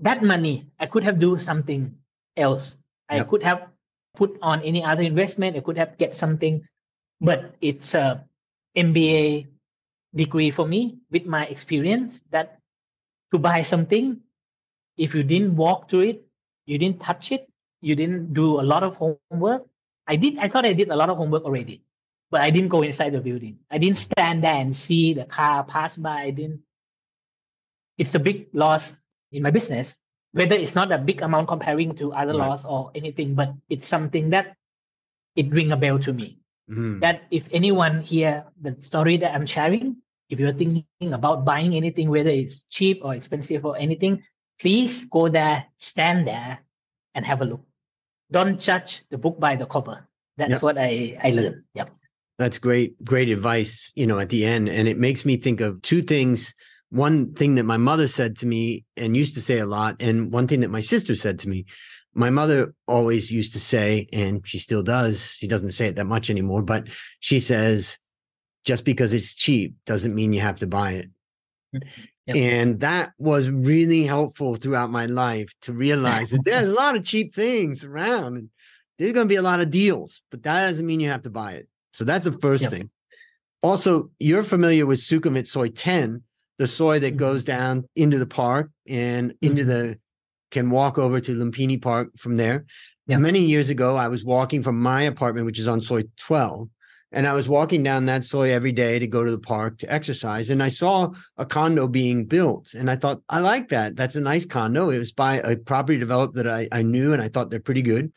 that 0.00 0.22
money 0.22 0.66
I 0.78 0.86
could 0.86 1.04
have 1.04 1.18
do 1.18 1.38
something 1.38 1.94
else. 2.36 2.76
I 3.08 3.16
yep. 3.16 3.28
could 3.28 3.42
have 3.42 3.68
put 4.14 4.38
on 4.42 4.60
any 4.62 4.84
other 4.84 5.02
investment. 5.02 5.56
I 5.56 5.60
could 5.60 5.78
have 5.78 5.96
get 5.98 6.14
something 6.14 6.66
but 7.20 7.56
it's 7.60 7.94
a 7.94 8.24
MBA 8.76 9.48
degree 10.14 10.50
for 10.50 10.66
me 10.66 10.98
with 11.10 11.26
my 11.26 11.46
experience 11.46 12.22
that 12.30 12.58
to 13.32 13.38
buy 13.38 13.62
something, 13.62 14.20
if 14.96 15.14
you 15.14 15.22
didn't 15.22 15.56
walk 15.56 15.90
through 15.90 16.14
it, 16.14 16.26
you 16.66 16.78
didn't 16.78 17.00
touch 17.00 17.32
it, 17.32 17.48
you 17.84 17.94
didn't 17.94 18.32
do 18.32 18.60
a 18.60 18.64
lot 18.64 18.82
of 18.82 18.96
homework. 18.96 19.68
I 20.06 20.16
did, 20.16 20.38
I 20.38 20.48
thought 20.48 20.64
I 20.64 20.72
did 20.72 20.88
a 20.88 20.96
lot 20.96 21.10
of 21.10 21.16
homework 21.16 21.44
already, 21.44 21.84
but 22.30 22.40
I 22.40 22.50
didn't 22.50 22.70
go 22.70 22.82
inside 22.82 23.12
the 23.12 23.20
building. 23.20 23.58
I 23.70 23.78
didn't 23.78 23.98
stand 23.98 24.42
there 24.42 24.56
and 24.56 24.74
see 24.74 25.12
the 25.12 25.24
car 25.24 25.64
pass 25.64 25.96
by. 25.96 26.22
I 26.22 26.30
didn't. 26.30 26.60
It's 27.98 28.14
a 28.14 28.18
big 28.18 28.48
loss 28.52 28.96
in 29.32 29.42
my 29.42 29.50
business, 29.50 29.96
whether 30.32 30.56
it's 30.56 30.74
not 30.74 30.90
a 30.92 30.98
big 30.98 31.22
amount 31.22 31.48
comparing 31.48 31.94
to 31.96 32.12
other 32.12 32.32
right. 32.32 32.48
laws 32.48 32.64
or 32.64 32.90
anything, 32.94 33.34
but 33.34 33.52
it's 33.68 33.86
something 33.86 34.30
that 34.30 34.56
it 35.36 35.52
ring 35.52 35.72
a 35.72 35.76
bell 35.76 35.98
to 36.00 36.12
me. 36.12 36.38
Mm. 36.70 37.00
That 37.00 37.24
if 37.30 37.48
anyone 37.52 38.00
hear 38.00 38.44
the 38.60 38.74
story 38.80 39.18
that 39.18 39.34
I'm 39.34 39.46
sharing, 39.46 39.96
if 40.30 40.40
you're 40.40 40.56
thinking 40.56 41.12
about 41.12 41.44
buying 41.44 41.76
anything, 41.76 42.08
whether 42.08 42.30
it's 42.30 42.64
cheap 42.70 43.04
or 43.04 43.14
expensive 43.14 43.64
or 43.66 43.76
anything, 43.76 44.24
please 44.58 45.04
go 45.04 45.28
there, 45.28 45.66
stand 45.78 46.26
there, 46.26 46.64
and 47.14 47.24
have 47.24 47.42
a 47.42 47.44
look. 47.44 47.60
Don't 48.30 48.58
judge 48.58 49.02
the 49.10 49.18
book 49.18 49.38
by 49.38 49.56
the 49.56 49.66
cover. 49.66 50.08
That's 50.36 50.52
yep. 50.52 50.62
what 50.62 50.78
I, 50.78 51.18
I 51.22 51.30
learned. 51.30 51.62
Yep. 51.74 51.92
That's 52.38 52.58
great, 52.58 53.02
great 53.04 53.28
advice, 53.28 53.92
you 53.94 54.06
know, 54.06 54.18
at 54.18 54.28
the 54.28 54.44
end. 54.44 54.68
And 54.68 54.88
it 54.88 54.98
makes 54.98 55.24
me 55.24 55.36
think 55.36 55.60
of 55.60 55.80
two 55.82 56.02
things. 56.02 56.54
One 56.90 57.32
thing 57.34 57.54
that 57.56 57.64
my 57.64 57.76
mother 57.76 58.08
said 58.08 58.36
to 58.38 58.46
me 58.46 58.84
and 58.96 59.16
used 59.16 59.34
to 59.34 59.40
say 59.40 59.58
a 59.58 59.66
lot, 59.66 59.96
and 60.00 60.32
one 60.32 60.48
thing 60.48 60.60
that 60.60 60.70
my 60.70 60.80
sister 60.80 61.14
said 61.14 61.38
to 61.40 61.48
me. 61.48 61.66
My 62.16 62.30
mother 62.30 62.74
always 62.86 63.32
used 63.32 63.54
to 63.54 63.60
say, 63.60 64.06
and 64.12 64.46
she 64.46 64.58
still 64.58 64.84
does, 64.84 65.32
she 65.32 65.48
doesn't 65.48 65.72
say 65.72 65.86
it 65.86 65.96
that 65.96 66.04
much 66.04 66.30
anymore, 66.30 66.62
but 66.62 66.88
she 67.18 67.40
says, 67.40 67.98
just 68.64 68.84
because 68.84 69.12
it's 69.12 69.34
cheap 69.34 69.74
doesn't 69.84 70.14
mean 70.14 70.32
you 70.32 70.40
have 70.40 70.60
to 70.60 70.68
buy 70.68 70.92
it. 70.92 71.10
Mm-hmm. 71.74 72.02
Yep. 72.26 72.36
And 72.36 72.80
that 72.80 73.12
was 73.18 73.50
really 73.50 74.04
helpful 74.04 74.56
throughout 74.56 74.90
my 74.90 75.06
life 75.06 75.52
to 75.62 75.72
realize 75.72 76.30
that 76.30 76.44
there's 76.44 76.68
a 76.70 76.72
lot 76.72 76.96
of 76.96 77.04
cheap 77.04 77.34
things 77.34 77.84
around 77.84 78.36
and 78.38 78.48
there's 78.98 79.12
going 79.12 79.26
to 79.26 79.32
be 79.32 79.36
a 79.36 79.42
lot 79.42 79.60
of 79.60 79.70
deals, 79.70 80.22
but 80.30 80.42
that 80.44 80.68
doesn't 80.68 80.86
mean 80.86 81.00
you 81.00 81.10
have 81.10 81.22
to 81.22 81.30
buy 81.30 81.52
it. 81.52 81.68
So 81.92 82.04
that's 82.04 82.24
the 82.24 82.32
first 82.32 82.62
yep. 82.62 82.72
thing. 82.72 82.90
Also, 83.62 84.10
you're 84.18 84.42
familiar 84.42 84.86
with 84.86 85.00
Sukhumvit 85.00 85.46
soi 85.46 85.68
10, 85.68 86.22
the 86.58 86.66
soi 86.66 86.98
that 86.98 87.08
mm-hmm. 87.08 87.16
goes 87.16 87.44
down 87.44 87.88
into 87.96 88.18
the 88.18 88.26
park 88.26 88.70
and 88.86 89.30
mm-hmm. 89.32 89.46
into 89.46 89.64
the 89.64 89.98
can 90.50 90.70
walk 90.70 90.98
over 90.98 91.18
to 91.18 91.34
Lumpini 91.34 91.80
Park 91.80 92.10
from 92.16 92.36
there. 92.36 92.64
Yep. 93.08 93.20
Many 93.20 93.40
years 93.40 93.70
ago, 93.70 93.96
I 93.96 94.08
was 94.08 94.24
walking 94.24 94.62
from 94.62 94.80
my 94.80 95.02
apartment, 95.02 95.46
which 95.46 95.58
is 95.58 95.68
on 95.68 95.82
soi 95.82 96.04
12, 96.16 96.68
and 97.14 97.28
I 97.28 97.32
was 97.32 97.48
walking 97.48 97.84
down 97.84 98.06
that 98.06 98.24
soi 98.24 98.50
every 98.50 98.72
day 98.72 98.98
to 98.98 99.06
go 99.06 99.24
to 99.24 99.30
the 99.30 99.38
park 99.38 99.78
to 99.78 99.92
exercise. 99.92 100.50
And 100.50 100.60
I 100.60 100.68
saw 100.68 101.12
a 101.38 101.46
condo 101.46 101.86
being 101.86 102.26
built. 102.26 102.74
And 102.74 102.90
I 102.90 102.96
thought, 102.96 103.22
I 103.28 103.38
like 103.38 103.68
that. 103.68 103.94
That's 103.94 104.16
a 104.16 104.20
nice 104.20 104.44
condo. 104.44 104.90
It 104.90 104.98
was 104.98 105.12
by 105.12 105.36
a 105.36 105.56
property 105.56 105.96
developer 105.96 106.42
that 106.42 106.48
I, 106.48 106.68
I 106.72 106.82
knew 106.82 107.12
and 107.12 107.22
I 107.22 107.28
thought 107.28 107.50
they're 107.50 107.60
pretty 107.60 107.82
good. 107.82 108.12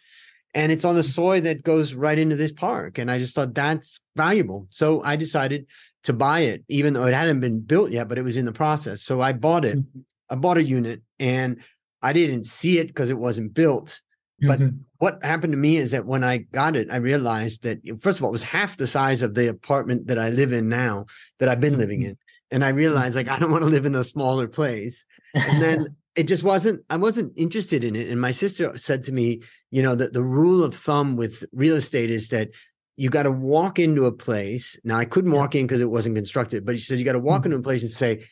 And 0.55 0.71
it's 0.71 0.83
on 0.83 0.95
the 0.95 1.03
soi 1.03 1.41
that 1.41 1.61
goes 1.61 1.93
right 1.93 2.17
into 2.17 2.35
this 2.35 2.51
park. 2.51 2.97
And 2.97 3.11
I 3.11 3.19
just 3.19 3.35
thought 3.35 3.53
that's 3.53 4.01
valuable. 4.15 4.65
So 4.69 5.03
I 5.03 5.15
decided 5.15 5.67
to 6.03 6.13
buy 6.13 6.39
it, 6.39 6.63
even 6.67 6.93
though 6.93 7.05
it 7.05 7.13
hadn't 7.13 7.39
been 7.39 7.61
built 7.61 7.91
yet, 7.91 8.07
but 8.07 8.17
it 8.17 8.23
was 8.23 8.35
in 8.35 8.45
the 8.45 8.51
process. 8.51 9.03
So 9.03 9.21
I 9.21 9.31
bought 9.31 9.63
it. 9.63 9.77
Mm-hmm. 9.77 9.99
I 10.31 10.35
bought 10.35 10.57
a 10.57 10.63
unit 10.63 11.03
and 11.19 11.61
I 12.01 12.13
didn't 12.13 12.47
see 12.47 12.79
it 12.79 12.87
because 12.87 13.11
it 13.11 13.19
wasn't 13.19 13.53
built. 13.53 14.01
But 14.39 14.59
mm-hmm. 14.59 14.77
what 14.99 15.23
happened 15.23 15.53
to 15.53 15.57
me 15.57 15.77
is 15.77 15.91
that 15.91 16.05
when 16.05 16.23
I 16.23 16.37
got 16.37 16.75
it, 16.75 16.89
I 16.91 16.97
realized 16.97 17.63
that 17.63 17.79
first 17.99 18.19
of 18.19 18.23
all, 18.23 18.29
it 18.29 18.33
was 18.33 18.43
half 18.43 18.77
the 18.77 18.85
size 18.85 19.21
of 19.21 19.33
the 19.33 19.49
apartment 19.49 20.07
that 20.07 20.19
I 20.19 20.29
live 20.29 20.53
in 20.53 20.69
now, 20.69 21.05
that 21.39 21.49
I've 21.49 21.59
been 21.59 21.77
living 21.77 22.01
mm-hmm. 22.01 22.09
in. 22.09 22.17
And 22.51 22.63
I 22.63 22.69
realized 22.69 23.15
like 23.15 23.29
I 23.29 23.39
don't 23.39 23.51
want 23.55 23.63
to 23.63 23.69
live 23.69 23.85
in 23.85 23.95
a 23.95 24.03
smaller 24.03 24.47
place. 24.47 25.05
And 25.33 25.61
then 25.61 25.95
it 26.15 26.27
just 26.27 26.43
wasn't, 26.43 26.83
I 26.89 26.97
wasn't 26.97 27.33
interested 27.35 27.83
in 27.83 27.95
it. 27.95 28.09
And 28.09 28.21
my 28.21 28.31
sister 28.31 28.77
said 28.77 29.03
to 29.05 29.11
me, 29.11 29.41
you 29.71 29.81
know, 29.81 29.95
that 29.95 30.13
the 30.13 30.23
rule 30.23 30.63
of 30.63 30.75
thumb 30.75 31.15
with 31.15 31.43
real 31.51 31.75
estate 31.75 32.11
is 32.11 32.29
that 32.29 32.49
you 32.95 33.09
got 33.09 33.23
to 33.23 33.31
walk 33.31 33.79
into 33.79 34.05
a 34.05 34.11
place. 34.11 34.79
Now 34.83 34.97
I 34.97 35.05
couldn't 35.05 35.31
walk 35.31 35.55
in 35.55 35.65
because 35.65 35.81
it 35.81 35.89
wasn't 35.89 36.15
constructed, 36.15 36.65
but 36.65 36.75
she 36.75 36.81
said 36.81 36.99
you 36.99 37.05
got 37.05 37.13
to 37.13 37.19
walk 37.19 37.41
mm-hmm. 37.41 37.53
into 37.53 37.57
a 37.57 37.63
place 37.63 37.81
and 37.81 37.91
say, 37.91 38.23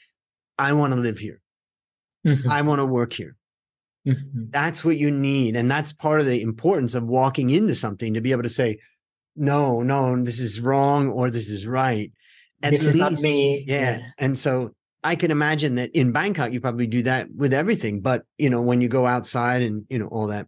I 0.57 0.73
want 0.73 0.93
to 0.93 0.99
live 0.99 1.17
here. 1.17 1.41
Mm-hmm. 2.25 2.49
I 2.49 2.61
want 2.61 2.79
to 2.79 2.85
work 2.85 3.13
here. 3.13 3.35
Mm-hmm. 4.05 4.45
That's 4.49 4.85
what 4.85 4.97
you 4.97 5.11
need. 5.11 5.55
And 5.55 5.69
that's 5.69 5.93
part 5.93 6.19
of 6.19 6.25
the 6.25 6.41
importance 6.41 6.95
of 6.95 7.03
walking 7.03 7.49
into 7.49 7.75
something 7.75 8.13
to 8.13 8.21
be 8.21 8.31
able 8.31 8.43
to 8.43 8.49
say, 8.49 8.79
no, 9.35 9.81
no, 9.81 10.21
this 10.23 10.39
is 10.39 10.61
wrong 10.61 11.09
or 11.09 11.29
this 11.29 11.49
is 11.49 11.67
right. 11.67 12.11
At 12.63 12.71
this 12.71 12.83
least, 12.83 12.95
is 12.95 13.01
not 13.01 13.13
me. 13.13 13.63
Yeah. 13.67 13.97
yeah. 13.97 14.07
And 14.17 14.39
so 14.39 14.73
I 15.03 15.15
can 15.15 15.31
imagine 15.31 15.75
that 15.75 15.91
in 15.91 16.11
Bangkok, 16.11 16.53
you 16.53 16.61
probably 16.61 16.87
do 16.87 17.03
that 17.03 17.27
with 17.35 17.53
everything. 17.53 18.01
But, 18.01 18.23
you 18.37 18.49
know, 18.49 18.61
when 18.61 18.81
you 18.81 18.87
go 18.87 19.05
outside 19.05 19.61
and, 19.61 19.85
you 19.89 19.99
know, 19.99 20.07
all 20.07 20.27
that. 20.27 20.47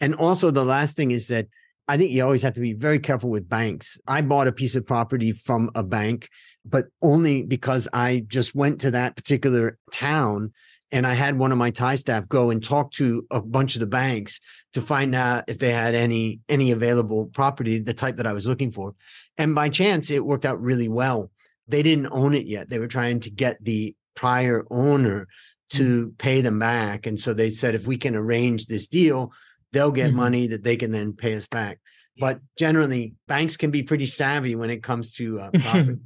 And 0.00 0.14
also 0.14 0.50
the 0.50 0.64
last 0.64 0.96
thing 0.96 1.10
is 1.10 1.28
that 1.28 1.46
I 1.88 1.96
think 1.96 2.10
you 2.10 2.22
always 2.24 2.42
have 2.42 2.54
to 2.54 2.60
be 2.60 2.72
very 2.72 2.98
careful 2.98 3.30
with 3.30 3.48
banks. 3.48 3.98
I 4.06 4.20
bought 4.20 4.48
a 4.48 4.52
piece 4.52 4.74
of 4.74 4.84
property 4.84 5.32
from 5.32 5.70
a 5.74 5.82
bank, 5.82 6.28
but 6.64 6.86
only 7.00 7.44
because 7.44 7.88
I 7.92 8.24
just 8.26 8.54
went 8.54 8.80
to 8.80 8.90
that 8.90 9.16
particular 9.16 9.78
town 9.92 10.52
and 10.92 11.06
I 11.06 11.14
had 11.14 11.38
one 11.38 11.52
of 11.52 11.58
my 11.58 11.70
Thai 11.70 11.96
staff 11.96 12.28
go 12.28 12.50
and 12.50 12.62
talk 12.62 12.92
to 12.92 13.26
a 13.30 13.40
bunch 13.40 13.74
of 13.74 13.80
the 13.80 13.86
banks 13.86 14.40
to 14.72 14.82
find 14.82 15.14
out 15.14 15.44
if 15.48 15.58
they 15.58 15.70
had 15.70 15.94
any 15.94 16.40
any 16.48 16.70
available 16.70 17.26
property, 17.26 17.78
the 17.78 17.94
type 17.94 18.16
that 18.16 18.26
I 18.26 18.32
was 18.32 18.46
looking 18.46 18.70
for. 18.70 18.94
And 19.36 19.54
by 19.54 19.68
chance, 19.68 20.10
it 20.10 20.24
worked 20.24 20.44
out 20.44 20.60
really 20.60 20.88
well. 20.88 21.30
They 21.68 21.82
didn't 21.82 22.08
own 22.12 22.34
it 22.34 22.46
yet. 22.46 22.70
They 22.70 22.78
were 22.78 22.86
trying 22.86 23.20
to 23.20 23.30
get 23.30 23.62
the 23.62 23.94
prior 24.14 24.64
owner 24.70 25.28
to 25.70 26.06
mm-hmm. 26.06 26.16
pay 26.16 26.40
them 26.40 26.58
back. 26.58 27.06
And 27.06 27.18
so 27.18 27.34
they 27.34 27.50
said, 27.50 27.74
if 27.74 27.86
we 27.86 27.96
can 27.96 28.14
arrange 28.14 28.66
this 28.66 28.86
deal, 28.86 29.32
they'll 29.72 29.90
get 29.90 30.08
mm-hmm. 30.08 30.16
money 30.16 30.46
that 30.48 30.62
they 30.62 30.76
can 30.76 30.92
then 30.92 31.12
pay 31.12 31.34
us 31.34 31.48
back. 31.48 31.80
But 32.18 32.40
generally, 32.56 33.14
banks 33.28 33.56
can 33.56 33.70
be 33.70 33.82
pretty 33.82 34.06
savvy 34.06 34.54
when 34.54 34.70
it 34.70 34.82
comes 34.82 35.10
to 35.16 35.40
uh, 35.40 35.50
property. 35.60 35.98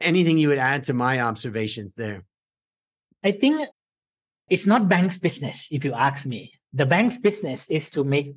Anything 0.00 0.38
you 0.38 0.48
would 0.48 0.58
add 0.58 0.84
to 0.84 0.92
my 0.92 1.20
observations 1.20 1.92
there? 1.96 2.24
I 3.24 3.32
think 3.32 3.66
it's 4.48 4.66
not 4.66 4.88
bank's 4.88 5.18
business, 5.18 5.68
if 5.70 5.84
you 5.84 5.92
ask 5.92 6.26
me. 6.26 6.52
The 6.72 6.86
bank's 6.86 7.16
business 7.16 7.68
is 7.68 7.90
to 7.90 8.04
make 8.04 8.34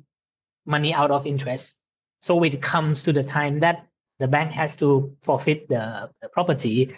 money 0.66 0.92
out 0.94 1.10
of 1.10 1.26
interest. 1.26 1.74
So 2.20 2.36
when 2.36 2.52
it 2.52 2.62
comes 2.62 3.04
to 3.04 3.12
the 3.12 3.22
time 3.22 3.60
that 3.60 3.86
the 4.18 4.28
bank 4.28 4.52
has 4.52 4.76
to 4.76 5.16
forfeit 5.22 5.68
the, 5.68 6.10
the 6.20 6.28
property, 6.28 6.94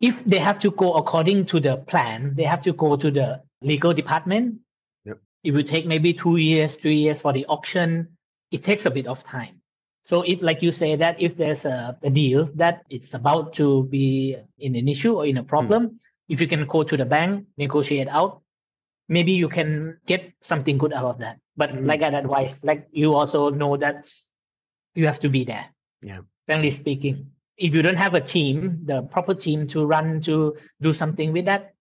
if 0.00 0.24
they 0.24 0.38
have 0.38 0.58
to 0.60 0.70
go 0.70 0.94
according 0.94 1.46
to 1.46 1.60
the 1.60 1.76
plan, 1.76 2.34
they 2.34 2.44
have 2.44 2.60
to 2.62 2.72
go 2.72 2.96
to 2.96 3.10
the 3.10 3.42
legal 3.60 3.92
department. 3.92 4.60
Yep. 5.04 5.18
It 5.44 5.50
will 5.52 5.64
take 5.64 5.86
maybe 5.86 6.14
two 6.14 6.36
years, 6.36 6.76
three 6.76 6.96
years 6.96 7.20
for 7.20 7.32
the 7.32 7.44
auction. 7.46 8.16
It 8.50 8.62
takes 8.62 8.86
a 8.86 8.90
bit 8.90 9.06
of 9.06 9.22
time. 9.24 9.60
So 10.04 10.22
if, 10.22 10.40
like 10.40 10.62
you 10.62 10.72
say, 10.72 10.96
that 10.96 11.20
if 11.20 11.36
there's 11.36 11.66
a, 11.66 11.98
a 12.02 12.08
deal 12.08 12.48
that 12.54 12.84
it's 12.88 13.12
about 13.12 13.52
to 13.54 13.84
be 13.84 14.36
in 14.58 14.76
an 14.76 14.88
issue 14.88 15.16
or 15.16 15.26
in 15.26 15.36
a 15.36 15.44
problem, 15.44 15.88
mm 15.88 15.94
if 16.28 16.40
you 16.40 16.46
can 16.46 16.66
go 16.66 16.82
to 16.82 16.96
the 16.96 17.06
bank, 17.06 17.46
negotiate 17.56 18.08
out, 18.08 18.42
maybe 19.08 19.32
you 19.32 19.48
can 19.48 19.98
get 20.06 20.32
something 20.40 20.78
good 20.78 20.92
out 20.92 21.04
of 21.04 21.18
that. 21.18 21.40
But 21.56 21.70
mm-hmm. 21.70 21.86
like 21.86 22.00
that 22.00 22.14
advice, 22.14 22.62
like 22.62 22.86
you 22.92 23.14
also 23.14 23.50
know 23.50 23.76
that 23.76 24.04
you 24.94 25.06
have 25.06 25.20
to 25.20 25.28
be 25.28 25.44
there. 25.44 25.66
Yeah. 26.02 26.20
Frankly 26.46 26.70
speaking, 26.70 27.32
if 27.56 27.74
you 27.74 27.82
don't 27.82 27.96
have 27.96 28.14
a 28.14 28.20
team, 28.20 28.80
the 28.84 29.02
proper 29.02 29.34
team 29.34 29.66
to 29.68 29.84
run 29.84 30.20
to 30.22 30.56
do 30.80 30.94
something 30.94 31.32
with 31.32 31.46
that, 31.46 31.74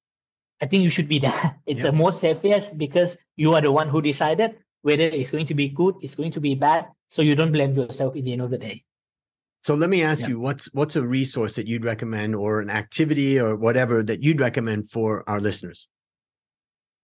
I 0.62 0.65
think 0.65 0.83
you 0.83 0.89
should 0.89 1.07
be 1.07 1.19
there. 1.19 1.55
It's 1.67 1.83
yeah. 1.83 1.91
the 1.91 1.97
most 1.97 2.19
safest 2.19 2.77
because 2.77 3.17
you 3.36 3.53
are 3.53 3.62
the 3.62 3.71
one 3.71 3.89
who 3.89 4.01
decided 4.01 4.57
whether 4.81 5.03
it's 5.03 5.29
going 5.29 5.45
to 5.47 5.53
be 5.53 5.69
good, 5.69 5.95
it's 6.01 6.15
going 6.15 6.31
to 6.31 6.39
be 6.39 6.55
bad. 6.55 6.88
So 7.10 7.21
you 7.21 7.36
don't 7.36 7.51
blame 7.51 7.75
yourself 7.75 8.15
in 8.15 8.25
the 8.25 8.33
end 8.33 8.41
of 8.41 8.49
the 8.49 8.57
day. 8.57 8.83
So 9.67 9.75
let 9.75 9.89
me 9.89 10.01
ask 10.01 10.21
yeah. 10.21 10.30
you, 10.30 10.39
what's 10.39 10.71
what's 10.71 10.95
a 10.95 11.03
resource 11.03 11.58
that 11.58 11.67
you'd 11.67 11.84
recommend, 11.84 12.36
or 12.36 12.62
an 12.62 12.69
activity, 12.69 13.38
or 13.38 13.58
whatever 13.58 14.01
that 14.01 14.23
you'd 14.23 14.39
recommend 14.39 14.89
for 14.89 15.27
our 15.27 15.41
listeners? 15.41 15.89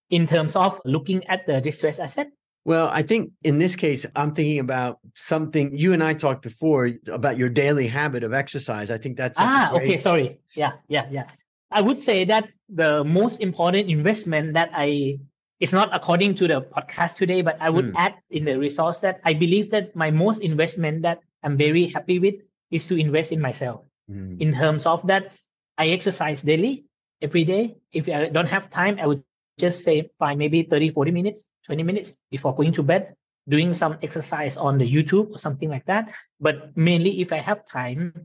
In 0.10 0.26
terms 0.26 0.56
of 0.56 0.80
looking 0.86 1.28
at 1.28 1.46
the 1.46 1.60
distress 1.60 2.00
asset. 2.00 2.32
Well, 2.64 2.88
I 2.88 3.02
think 3.02 3.34
in 3.44 3.60
this 3.60 3.76
case, 3.76 4.06
I'm 4.16 4.32
thinking 4.34 4.60
about 4.60 5.00
something 5.14 5.78
you 5.78 5.92
and 5.92 6.02
I 6.02 6.14
talked 6.14 6.42
before 6.42 6.92
about 7.12 7.38
your 7.38 7.50
daily 7.50 7.86
habit 7.86 8.24
of 8.24 8.32
exercise. 8.34 8.90
I 8.90 8.98
think 8.98 9.18
that's 9.18 9.38
ah 9.42 9.68
great... 9.74 9.84
okay. 9.84 9.98
Sorry, 9.98 10.40
yeah, 10.56 10.80
yeah, 10.88 11.06
yeah. 11.12 11.28
I 11.70 11.82
would 11.82 12.00
say 12.00 12.24
that 12.24 12.48
the 12.70 13.04
most 13.04 13.42
important 13.42 13.90
investment 13.90 14.54
that 14.54 14.72
I 14.72 15.20
it's 15.60 15.74
not 15.74 15.90
according 15.92 16.36
to 16.36 16.48
the 16.48 16.62
podcast 16.62 17.18
today, 17.18 17.42
but 17.42 17.58
I 17.60 17.70
would 17.70 17.92
mm. 17.92 18.00
add 18.00 18.16
in 18.32 18.46
the 18.46 18.56
resource 18.56 19.04
that 19.04 19.20
I 19.26 19.34
believe 19.34 19.70
that 19.72 19.98
my 19.98 20.12
most 20.12 20.40
investment 20.40 21.02
that 21.02 21.20
I'm 21.44 21.58
very 21.58 21.88
happy 21.92 22.20
with 22.20 22.36
is 22.74 22.88
to 22.88 22.98
invest 22.98 23.32
in 23.32 23.40
myself 23.40 23.86
mm. 24.10 24.42
in 24.42 24.52
terms 24.52 24.86
of 24.86 25.06
that 25.06 25.32
I 25.78 25.90
exercise 25.90 26.42
daily 26.42 26.86
every 27.22 27.46
day. 27.46 27.78
If 27.94 28.10
I 28.10 28.30
don't 28.30 28.50
have 28.50 28.70
time, 28.70 28.98
I 29.00 29.08
would 29.08 29.24
just 29.60 29.84
say 29.84 30.10
fine, 30.18 30.38
maybe 30.38 30.64
30, 30.64 30.90
40 30.90 31.12
minutes, 31.12 31.46
20 31.66 31.84
minutes 31.84 32.16
before 32.32 32.56
going 32.56 32.74
to 32.74 32.84
bed. 32.84 33.16
doing 33.44 33.74
some 33.76 34.00
exercise 34.02 34.56
on 34.56 34.80
the 34.80 34.88
YouTube 34.88 35.28
or 35.36 35.38
something 35.38 35.68
like 35.68 35.84
that. 35.84 36.08
But 36.40 36.72
mainly, 36.78 37.20
if 37.20 37.34
I 37.36 37.44
have 37.44 37.68
time, 37.68 38.16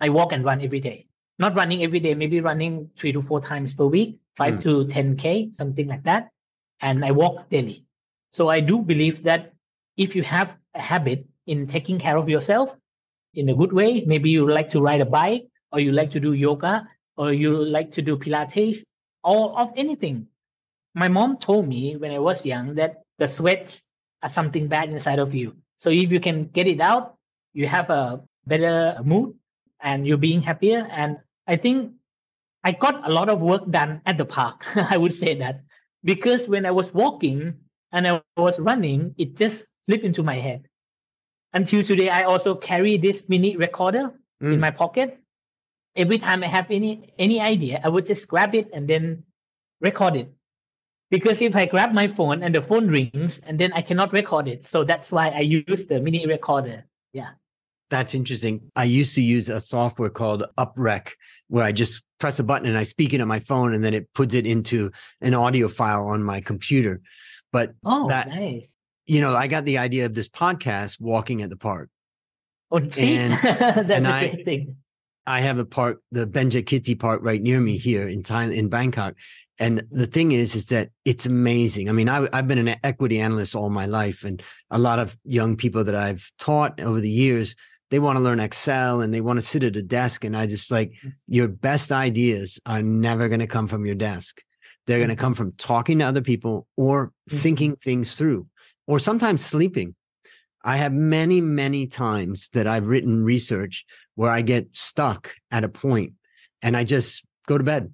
I 0.00 0.08
walk 0.08 0.32
and 0.32 0.44
run 0.44 0.62
every 0.64 0.80
day. 0.80 1.08
Not 1.38 1.54
running 1.54 1.84
every 1.84 2.00
day, 2.00 2.14
maybe 2.14 2.40
running 2.40 2.88
three 2.96 3.12
to 3.12 3.20
four 3.20 3.40
times 3.44 3.74
per 3.74 3.84
week, 3.84 4.16
five 4.32 4.54
mm. 4.54 4.62
to 4.64 4.88
10K, 4.88 5.54
something 5.54 5.86
like 5.86 6.04
that. 6.04 6.32
And 6.80 7.04
I 7.04 7.12
walk 7.12 7.50
daily. 7.50 7.84
So 8.32 8.48
I 8.48 8.60
do 8.60 8.80
believe 8.80 9.24
that 9.24 9.52
if 9.96 10.16
you 10.16 10.22
have 10.22 10.56
a 10.74 10.80
habit 10.80 11.28
in 11.46 11.66
taking 11.66 11.98
care 11.98 12.16
of 12.16 12.28
yourself 12.28 12.74
in 13.36 13.48
a 13.50 13.54
good 13.54 13.72
way, 13.72 14.02
maybe 14.06 14.30
you 14.30 14.48
like 14.50 14.70
to 14.70 14.80
ride 14.80 15.00
a 15.00 15.06
bike 15.06 15.46
or 15.70 15.78
you 15.78 15.92
like 15.92 16.10
to 16.10 16.20
do 16.20 16.32
yoga 16.32 16.88
or 17.16 17.32
you 17.32 17.52
like 17.64 17.92
to 17.92 18.02
do 18.02 18.16
Pilates 18.16 18.78
or 19.22 19.58
of 19.60 19.72
anything. 19.76 20.26
My 20.94 21.08
mom 21.08 21.36
told 21.36 21.68
me 21.68 21.96
when 21.96 22.10
I 22.10 22.18
was 22.18 22.44
young 22.44 22.74
that 22.76 23.02
the 23.18 23.28
sweats 23.28 23.84
are 24.22 24.28
something 24.28 24.66
bad 24.66 24.88
inside 24.88 25.18
of 25.18 25.34
you. 25.34 25.54
So 25.76 25.90
if 25.90 26.10
you 26.10 26.20
can 26.20 26.46
get 26.48 26.66
it 26.66 26.80
out, 26.80 27.16
you 27.52 27.66
have 27.66 27.90
a 27.90 28.22
better 28.46 28.98
mood 29.04 29.34
and 29.80 30.06
you're 30.06 30.16
being 30.16 30.40
happier. 30.40 30.88
And 30.90 31.18
I 31.46 31.56
think 31.56 31.92
I 32.64 32.72
got 32.72 33.06
a 33.06 33.12
lot 33.12 33.28
of 33.28 33.40
work 33.40 33.70
done 33.70 34.00
at 34.06 34.16
the 34.16 34.24
park. 34.24 34.66
I 34.90 34.96
would 34.96 35.12
say 35.12 35.34
that 35.36 35.60
because 36.02 36.48
when 36.48 36.64
I 36.64 36.70
was 36.70 36.94
walking 36.94 37.54
and 37.92 38.08
I 38.08 38.22
was 38.36 38.58
running, 38.58 39.14
it 39.18 39.36
just 39.36 39.66
slipped 39.84 40.04
into 40.04 40.22
my 40.22 40.36
head. 40.36 40.66
Until 41.56 41.82
today, 41.82 42.10
I 42.10 42.24
also 42.24 42.54
carry 42.54 42.98
this 42.98 43.28
mini 43.28 43.56
recorder 43.56 44.12
mm. 44.42 44.52
in 44.52 44.60
my 44.60 44.70
pocket 44.70 45.18
every 45.96 46.18
time 46.18 46.44
I 46.44 46.46
have 46.46 46.70
any 46.70 47.12
any 47.18 47.40
idea, 47.40 47.80
I 47.82 47.88
would 47.88 48.06
just 48.06 48.28
grab 48.28 48.54
it 48.54 48.68
and 48.72 48.86
then 48.86 49.24
record 49.80 50.16
it. 50.16 50.32
Because 51.10 51.40
if 51.40 51.56
I 51.56 51.66
grab 51.66 51.92
my 51.92 52.08
phone 52.08 52.42
and 52.42 52.54
the 52.54 52.62
phone 52.62 52.88
rings 52.88 53.40
and 53.46 53.58
then 53.58 53.72
I 53.72 53.80
cannot 53.80 54.12
record 54.12 54.48
it. 54.48 54.66
So 54.66 54.84
that's 54.84 55.12
why 55.12 55.30
I 55.30 55.40
use 55.40 55.86
the 55.86 56.00
mini 56.00 56.26
recorder. 56.26 56.84
Yeah. 57.12 57.30
That's 57.90 58.16
interesting. 58.16 58.72
I 58.74 58.84
used 58.84 59.14
to 59.14 59.22
use 59.22 59.48
a 59.48 59.60
software 59.60 60.10
called 60.10 60.42
UpRec 60.58 61.12
where 61.46 61.62
I 61.62 61.70
just 61.70 62.02
press 62.18 62.40
a 62.40 62.44
button 62.44 62.66
and 62.66 62.76
I 62.76 62.82
speak 62.82 63.14
into 63.14 63.24
my 63.24 63.38
phone 63.38 63.72
and 63.72 63.84
then 63.84 63.94
it 63.94 64.12
puts 64.14 64.34
it 64.34 64.46
into 64.46 64.90
an 65.20 65.34
audio 65.34 65.68
file 65.68 66.08
on 66.08 66.24
my 66.24 66.40
computer. 66.40 67.00
But 67.52 67.74
oh, 67.84 68.08
that, 68.08 68.28
nice. 68.28 68.68
You 69.06 69.20
know, 69.20 69.34
I 69.34 69.46
got 69.46 69.64
the 69.64 69.78
idea 69.78 70.06
of 70.06 70.14
this 70.14 70.28
podcast 70.28 71.00
walking 71.00 71.42
at 71.42 71.50
the 71.50 71.56
park. 71.56 71.90
Oh, 72.70 72.80
see? 72.88 73.16
And, 73.16 73.32
that's 73.42 73.90
and 73.90 74.06
a 74.06 74.10
I, 74.10 74.28
great 74.28 74.44
thing. 74.44 74.76
I 75.26 75.40
have 75.40 75.58
a 75.58 75.64
park, 75.64 76.00
the 76.12 76.26
Benjakitti 76.26 76.98
Park, 76.98 77.20
right 77.22 77.40
near 77.40 77.60
me 77.60 77.76
here 77.76 78.08
in 78.08 78.22
Thailand, 78.22 78.56
in 78.56 78.68
Bangkok. 78.68 79.14
And 79.58 79.82
the 79.90 80.06
thing 80.06 80.32
is, 80.32 80.54
is 80.54 80.66
that 80.66 80.90
it's 81.04 81.26
amazing. 81.26 81.88
I 81.88 81.92
mean, 81.92 82.08
I, 82.08 82.28
have 82.32 82.46
been 82.46 82.66
an 82.66 82.76
equity 82.84 83.20
analyst 83.20 83.54
all 83.54 83.70
my 83.70 83.86
life, 83.86 84.22
and 84.22 84.42
a 84.70 84.78
lot 84.78 84.98
of 84.98 85.16
young 85.24 85.56
people 85.56 85.82
that 85.84 85.94
I've 85.94 86.30
taught 86.38 86.80
over 86.80 87.00
the 87.00 87.10
years, 87.10 87.56
they 87.90 87.98
want 87.98 88.18
to 88.18 88.22
learn 88.22 88.40
Excel 88.40 89.00
and 89.00 89.14
they 89.14 89.20
want 89.20 89.38
to 89.38 89.44
sit 89.44 89.64
at 89.64 89.76
a 89.76 89.82
desk. 89.82 90.24
And 90.24 90.36
I 90.36 90.46
just 90.46 90.70
like 90.70 90.92
mm. 91.04 91.12
your 91.26 91.48
best 91.48 91.90
ideas 91.90 92.60
are 92.66 92.82
never 92.82 93.28
going 93.28 93.40
to 93.40 93.46
come 93.46 93.66
from 93.66 93.86
your 93.86 93.94
desk. 93.94 94.42
They're 94.86 94.98
going 94.98 95.10
to 95.10 95.16
come 95.16 95.34
from 95.34 95.52
talking 95.52 95.98
to 95.98 96.04
other 96.04 96.22
people 96.22 96.66
or 96.76 97.06
mm-hmm. 97.06 97.36
thinking 97.38 97.76
things 97.76 98.14
through, 98.14 98.46
or 98.86 98.98
sometimes 98.98 99.44
sleeping. 99.44 99.94
I 100.64 100.78
have 100.78 100.92
many, 100.92 101.40
many 101.40 101.86
times 101.86 102.48
that 102.50 102.66
I've 102.66 102.88
written 102.88 103.24
research 103.24 103.84
where 104.16 104.30
I 104.30 104.42
get 104.42 104.68
stuck 104.72 105.32
at 105.50 105.64
a 105.64 105.68
point 105.68 106.14
and 106.62 106.76
I 106.76 106.84
just 106.84 107.24
go 107.46 107.56
to 107.56 107.64
bed. 107.64 107.92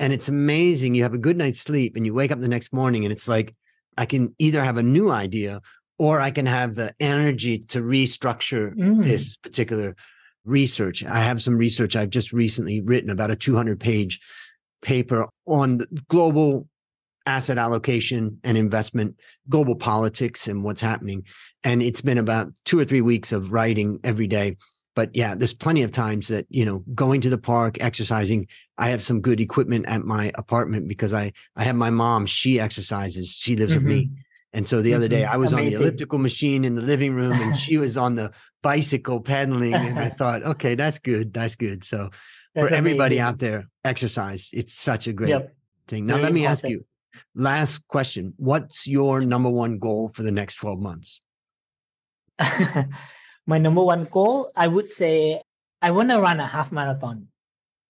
And 0.00 0.12
it's 0.12 0.28
amazing. 0.28 0.94
You 0.94 1.02
have 1.02 1.14
a 1.14 1.18
good 1.18 1.36
night's 1.36 1.60
sleep 1.60 1.96
and 1.96 2.06
you 2.06 2.14
wake 2.14 2.32
up 2.32 2.40
the 2.40 2.48
next 2.48 2.72
morning 2.72 3.04
and 3.04 3.12
it's 3.12 3.28
like, 3.28 3.54
I 3.98 4.06
can 4.06 4.34
either 4.38 4.64
have 4.64 4.78
a 4.78 4.82
new 4.82 5.10
idea 5.10 5.60
or 5.98 6.20
I 6.20 6.30
can 6.30 6.46
have 6.46 6.74
the 6.74 6.94
energy 6.98 7.58
to 7.58 7.80
restructure 7.80 8.74
mm. 8.74 9.02
this 9.02 9.36
particular 9.36 9.94
research. 10.44 11.04
I 11.04 11.20
have 11.20 11.42
some 11.42 11.56
research 11.56 11.94
I've 11.94 12.10
just 12.10 12.32
recently 12.32 12.80
written 12.80 13.10
about 13.10 13.30
a 13.30 13.36
200 13.36 13.78
page 13.78 14.18
paper 14.80 15.28
on 15.46 15.82
global 16.08 16.68
asset 17.26 17.58
allocation 17.58 18.38
and 18.44 18.58
investment, 18.58 19.16
global 19.48 19.76
politics 19.76 20.48
and 20.48 20.64
what's 20.64 20.80
happening. 20.80 21.24
And 21.64 21.82
it's 21.82 22.00
been 22.00 22.18
about 22.18 22.52
two 22.64 22.78
or 22.78 22.84
three 22.84 23.00
weeks 23.00 23.32
of 23.32 23.52
writing 23.52 24.00
every 24.04 24.26
day 24.26 24.56
but 24.94 25.14
yeah, 25.14 25.34
there's 25.34 25.54
plenty 25.54 25.82
of 25.82 25.90
times 25.90 26.28
that, 26.28 26.46
you 26.50 26.64
know, 26.64 26.84
going 26.94 27.20
to 27.22 27.30
the 27.30 27.38
park, 27.38 27.78
exercising. 27.80 28.46
I 28.76 28.90
have 28.90 29.02
some 29.02 29.20
good 29.20 29.40
equipment 29.40 29.86
at 29.86 30.02
my 30.02 30.32
apartment 30.34 30.88
because 30.88 31.14
I, 31.14 31.32
I 31.56 31.64
have 31.64 31.76
my 31.76 31.90
mom, 31.90 32.26
she 32.26 32.60
exercises, 32.60 33.28
she 33.28 33.56
lives 33.56 33.72
mm-hmm. 33.72 33.84
with 33.84 33.94
me. 33.94 34.04
Mm-hmm. 34.04 34.14
And 34.54 34.68
so 34.68 34.82
the 34.82 34.92
other 34.92 35.08
day 35.08 35.22
mm-hmm. 35.22 35.32
I 35.32 35.38
was 35.38 35.52
Amazing. 35.52 35.66
on 35.66 35.72
the 35.72 35.78
elliptical 35.78 36.18
machine 36.18 36.64
in 36.64 36.74
the 36.74 36.82
living 36.82 37.14
room 37.14 37.32
and 37.32 37.58
she 37.58 37.78
was 37.78 37.96
on 37.96 38.16
the 38.16 38.32
bicycle 38.62 39.22
pedaling. 39.22 39.72
And 39.72 39.98
I 39.98 40.08
thought, 40.18 40.42
okay, 40.42 40.74
that's 40.74 40.98
good. 40.98 41.32
That's 41.32 41.56
good. 41.56 41.84
So 41.84 42.10
that's 42.54 42.68
for 42.68 42.74
everybody 42.74 43.18
out 43.18 43.38
there, 43.38 43.64
exercise, 43.84 44.50
it's 44.52 44.74
such 44.74 45.06
a 45.06 45.14
great 45.14 45.30
yep. 45.30 45.50
thing. 45.88 46.04
Now, 46.04 46.14
Very 46.14 46.24
let 46.24 46.32
me 46.34 46.40
important. 46.44 46.64
ask 46.64 46.70
you 46.70 46.84
last 47.34 47.86
question. 47.88 48.34
What's 48.36 48.86
your 48.86 49.20
number 49.20 49.50
one 49.50 49.78
goal 49.78 50.08
for 50.08 50.22
the 50.22 50.32
next 50.32 50.56
12 50.56 50.80
months? 50.80 51.20
my 53.46 53.58
number 53.58 53.82
one 53.82 54.04
goal, 54.04 54.52
I 54.56 54.66
would 54.66 54.88
say 54.88 55.42
I 55.80 55.90
want 55.90 56.10
to 56.10 56.20
run 56.20 56.40
a 56.40 56.46
half 56.46 56.72
marathon, 56.72 57.28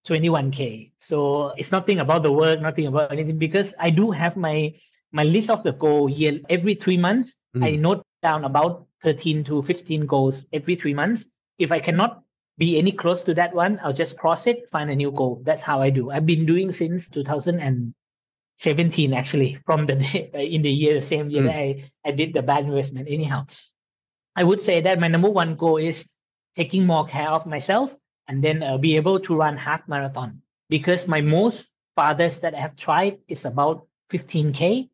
21K. 0.06 0.92
So 0.98 1.52
it's 1.56 1.72
nothing 1.72 2.00
about 2.00 2.22
the 2.22 2.32
work, 2.32 2.60
nothing 2.60 2.86
about 2.86 3.12
anything, 3.12 3.38
because 3.38 3.74
I 3.78 3.90
do 3.90 4.10
have 4.10 4.36
my 4.36 4.74
my 5.12 5.24
list 5.24 5.50
of 5.50 5.62
the 5.62 5.72
goal 5.72 6.08
year 6.08 6.40
every 6.48 6.74
three 6.74 6.96
months. 6.96 7.36
Mm. 7.54 7.64
I 7.64 7.70
note 7.76 8.02
down 8.22 8.44
about 8.44 8.86
13 9.02 9.44
to 9.44 9.62
15 9.62 10.06
goals 10.06 10.46
every 10.52 10.74
three 10.74 10.94
months. 10.94 11.28
If 11.58 11.70
I 11.70 11.80
cannot 11.80 12.22
be 12.56 12.78
any 12.78 12.92
close 12.92 13.22
to 13.24 13.34
that 13.34 13.54
one, 13.54 13.80
I'll 13.82 13.92
just 13.92 14.16
cross 14.16 14.46
it, 14.46 14.70
find 14.70 14.90
a 14.90 14.96
new 14.96 15.10
goal. 15.10 15.42
That's 15.44 15.62
how 15.62 15.82
I 15.82 15.90
do. 15.90 16.10
I've 16.10 16.26
been 16.26 16.46
doing 16.46 16.72
since 16.72 17.08
2017, 18.58 19.12
actually, 19.12 19.58
from 19.66 19.86
the 19.86 19.96
day 19.96 20.30
in 20.50 20.62
the 20.62 20.70
year, 20.70 20.94
the 20.94 21.02
same 21.02 21.30
year 21.30 21.44
mm. 21.44 21.50
I, 21.50 21.84
I 22.04 22.12
did 22.12 22.32
the 22.34 22.42
bad 22.42 22.64
investment. 22.64 23.08
Anyhow, 23.08 23.46
I 24.36 24.44
would 24.44 24.62
say 24.62 24.80
that 24.80 25.00
my 25.00 25.08
number 25.08 25.30
one 25.30 25.56
goal 25.56 25.76
is 25.76 26.08
taking 26.54 26.86
more 26.86 27.06
care 27.06 27.30
of 27.30 27.46
myself 27.46 27.94
and 28.28 28.42
then 28.42 28.62
uh, 28.62 28.78
be 28.78 28.96
able 28.96 29.20
to 29.20 29.36
run 29.36 29.56
half 29.56 29.86
marathon 29.88 30.42
because 30.68 31.08
my 31.08 31.20
most 31.20 31.68
farthest 31.96 32.42
that 32.42 32.54
I 32.54 32.60
have 32.60 32.76
tried 32.76 33.18
is 33.28 33.44
about 33.44 33.86
15k 34.10 34.88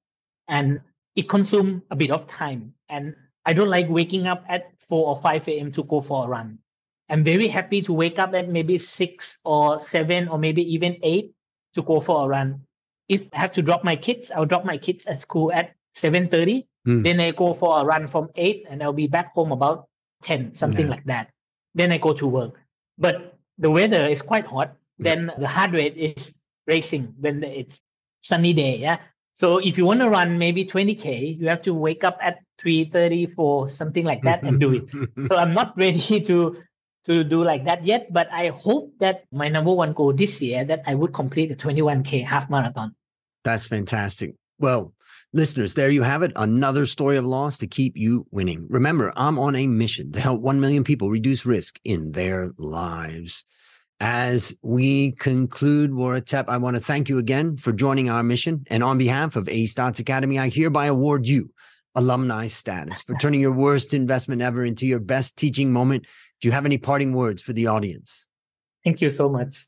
and 0.48 0.80
it 1.14 1.28
consumes 1.28 1.82
a 1.90 1.96
bit 1.96 2.10
of 2.10 2.26
time 2.26 2.74
and 2.88 3.14
I 3.44 3.52
don't 3.52 3.70
like 3.70 3.88
waking 3.88 4.26
up 4.26 4.44
at 4.48 4.70
4 4.88 5.08
or 5.08 5.20
5 5.20 5.48
a.m. 5.48 5.72
to 5.72 5.82
go 5.84 6.00
for 6.00 6.24
a 6.24 6.28
run. 6.28 6.58
I'm 7.08 7.24
very 7.24 7.48
happy 7.48 7.80
to 7.82 7.92
wake 7.92 8.18
up 8.18 8.34
at 8.34 8.48
maybe 8.48 8.76
6 8.76 9.38
or 9.44 9.80
7 9.80 10.28
or 10.28 10.38
maybe 10.38 10.62
even 10.74 10.96
8 11.02 11.32
to 11.74 11.82
go 11.82 12.00
for 12.00 12.24
a 12.24 12.28
run. 12.28 12.60
If 13.08 13.22
I 13.32 13.38
have 13.38 13.52
to 13.52 13.62
drop 13.62 13.84
my 13.84 13.96
kids, 13.96 14.30
I'll 14.30 14.46
drop 14.46 14.64
my 14.64 14.78
kids 14.78 15.06
at 15.06 15.20
school 15.20 15.52
at 15.52 15.74
7:30 15.96 16.68
Mm. 16.88 17.04
Then 17.04 17.20
I 17.20 17.32
go 17.32 17.52
for 17.52 17.80
a 17.80 17.84
run 17.84 18.08
from 18.08 18.30
eight 18.36 18.64
and 18.68 18.82
I'll 18.82 18.96
be 18.96 19.06
back 19.06 19.34
home 19.34 19.52
about 19.52 19.88
10, 20.22 20.54
something 20.54 20.86
yeah. 20.86 20.90
like 20.90 21.04
that. 21.04 21.30
Then 21.74 21.92
I 21.92 21.98
go 21.98 22.14
to 22.14 22.26
work. 22.26 22.60
But 22.96 23.36
the 23.58 23.70
weather 23.70 24.06
is 24.06 24.22
quite 24.22 24.46
hot. 24.46 24.74
Then 24.98 25.30
the 25.38 25.46
heart 25.46 25.72
rate 25.72 25.96
is 25.96 26.34
racing 26.66 27.14
when 27.20 27.44
it's 27.44 27.80
sunny 28.20 28.52
day. 28.52 28.78
Yeah. 28.78 28.98
So 29.34 29.58
if 29.58 29.78
you 29.78 29.84
want 29.84 30.00
to 30.00 30.08
run 30.08 30.38
maybe 30.38 30.64
20K, 30.64 31.38
you 31.38 31.46
have 31.46 31.60
to 31.62 31.74
wake 31.74 32.02
up 32.02 32.18
at 32.20 32.38
3.30, 32.60 33.34
4, 33.34 33.70
something 33.70 34.04
like 34.04 34.22
that 34.22 34.42
and 34.42 34.58
do 34.58 34.74
it. 34.74 35.28
so 35.28 35.36
I'm 35.36 35.54
not 35.54 35.76
ready 35.76 36.20
to 36.26 36.56
to 37.08 37.24
do 37.24 37.42
like 37.42 37.64
that 37.64 37.84
yet, 37.84 38.12
but 38.12 38.30
I 38.30 38.48
hope 38.48 38.92
that 39.00 39.24
my 39.32 39.48
number 39.48 39.72
one 39.72 39.92
goal 39.92 40.12
this 40.12 40.40
year 40.40 40.64
that 40.64 40.82
I 40.86 40.94
would 40.94 41.12
complete 41.12 41.48
the 41.48 41.56
21K 41.56 42.24
half 42.24 42.48
marathon. 42.50 42.94
That's 43.44 43.66
fantastic. 43.66 44.34
Well, 44.58 44.94
Listeners, 45.34 45.74
there 45.74 45.90
you 45.90 46.02
have 46.02 46.22
it. 46.22 46.32
Another 46.36 46.86
story 46.86 47.18
of 47.18 47.24
loss 47.26 47.58
to 47.58 47.66
keep 47.66 47.98
you 47.98 48.26
winning. 48.30 48.66
Remember, 48.70 49.12
I'm 49.14 49.38
on 49.38 49.54
a 49.56 49.66
mission 49.66 50.10
to 50.12 50.20
help 50.20 50.40
1 50.40 50.58
million 50.58 50.84
people 50.84 51.10
reduce 51.10 51.44
risk 51.44 51.78
in 51.84 52.12
their 52.12 52.52
lives. 52.56 53.44
As 54.00 54.54
we 54.62 55.12
conclude, 55.12 55.90
Vorathep, 55.90 56.46
I 56.48 56.56
want 56.56 56.76
to 56.76 56.82
thank 56.82 57.10
you 57.10 57.18
again 57.18 57.58
for 57.58 57.74
joining 57.74 58.08
our 58.08 58.22
mission. 58.22 58.64
And 58.68 58.82
on 58.82 58.96
behalf 58.96 59.36
of 59.36 59.50
A 59.50 59.64
Stotz 59.64 59.98
Academy, 60.00 60.38
I 60.38 60.48
hereby 60.48 60.86
award 60.86 61.26
you 61.26 61.50
alumni 61.94 62.46
status 62.46 63.02
for 63.02 63.14
turning 63.16 63.40
your 63.40 63.52
worst 63.52 63.92
investment 63.92 64.40
ever 64.40 64.64
into 64.64 64.86
your 64.86 65.00
best 65.00 65.36
teaching 65.36 65.72
moment. 65.72 66.06
Do 66.40 66.48
you 66.48 66.52
have 66.52 66.66
any 66.66 66.78
parting 66.78 67.12
words 67.12 67.42
for 67.42 67.52
the 67.52 67.66
audience? 67.66 68.26
Thank 68.84 69.00
you 69.00 69.10
so 69.10 69.28
much. 69.28 69.66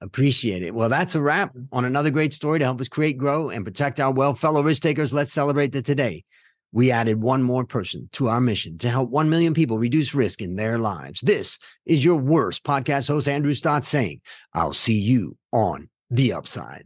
Appreciate 0.00 0.62
it. 0.62 0.74
Well, 0.74 0.88
that's 0.88 1.16
a 1.16 1.20
wrap 1.20 1.56
on 1.72 1.84
another 1.84 2.10
great 2.10 2.32
story 2.32 2.60
to 2.60 2.64
help 2.64 2.80
us 2.80 2.88
create, 2.88 3.18
grow, 3.18 3.50
and 3.50 3.64
protect 3.64 3.98
our 3.98 4.12
well 4.12 4.32
Fellow 4.32 4.62
risk 4.62 4.82
takers, 4.82 5.12
let's 5.12 5.32
celebrate 5.32 5.72
that 5.72 5.84
today 5.84 6.24
we 6.72 6.90
added 6.90 7.22
one 7.22 7.42
more 7.42 7.64
person 7.64 8.08
to 8.12 8.28
our 8.28 8.40
mission 8.40 8.78
to 8.78 8.90
help 8.90 9.10
1 9.10 9.30
million 9.30 9.54
people 9.54 9.78
reduce 9.78 10.14
risk 10.14 10.40
in 10.40 10.56
their 10.56 10.78
lives. 10.78 11.20
This 11.22 11.58
is 11.86 12.04
your 12.04 12.16
worst 12.16 12.62
podcast 12.62 13.08
host, 13.08 13.26
Andrew 13.26 13.54
Stotz, 13.54 13.84
saying, 13.84 14.20
I'll 14.52 14.74
see 14.74 14.98
you 14.98 15.36
on 15.52 15.88
the 16.10 16.32
upside. 16.32 16.84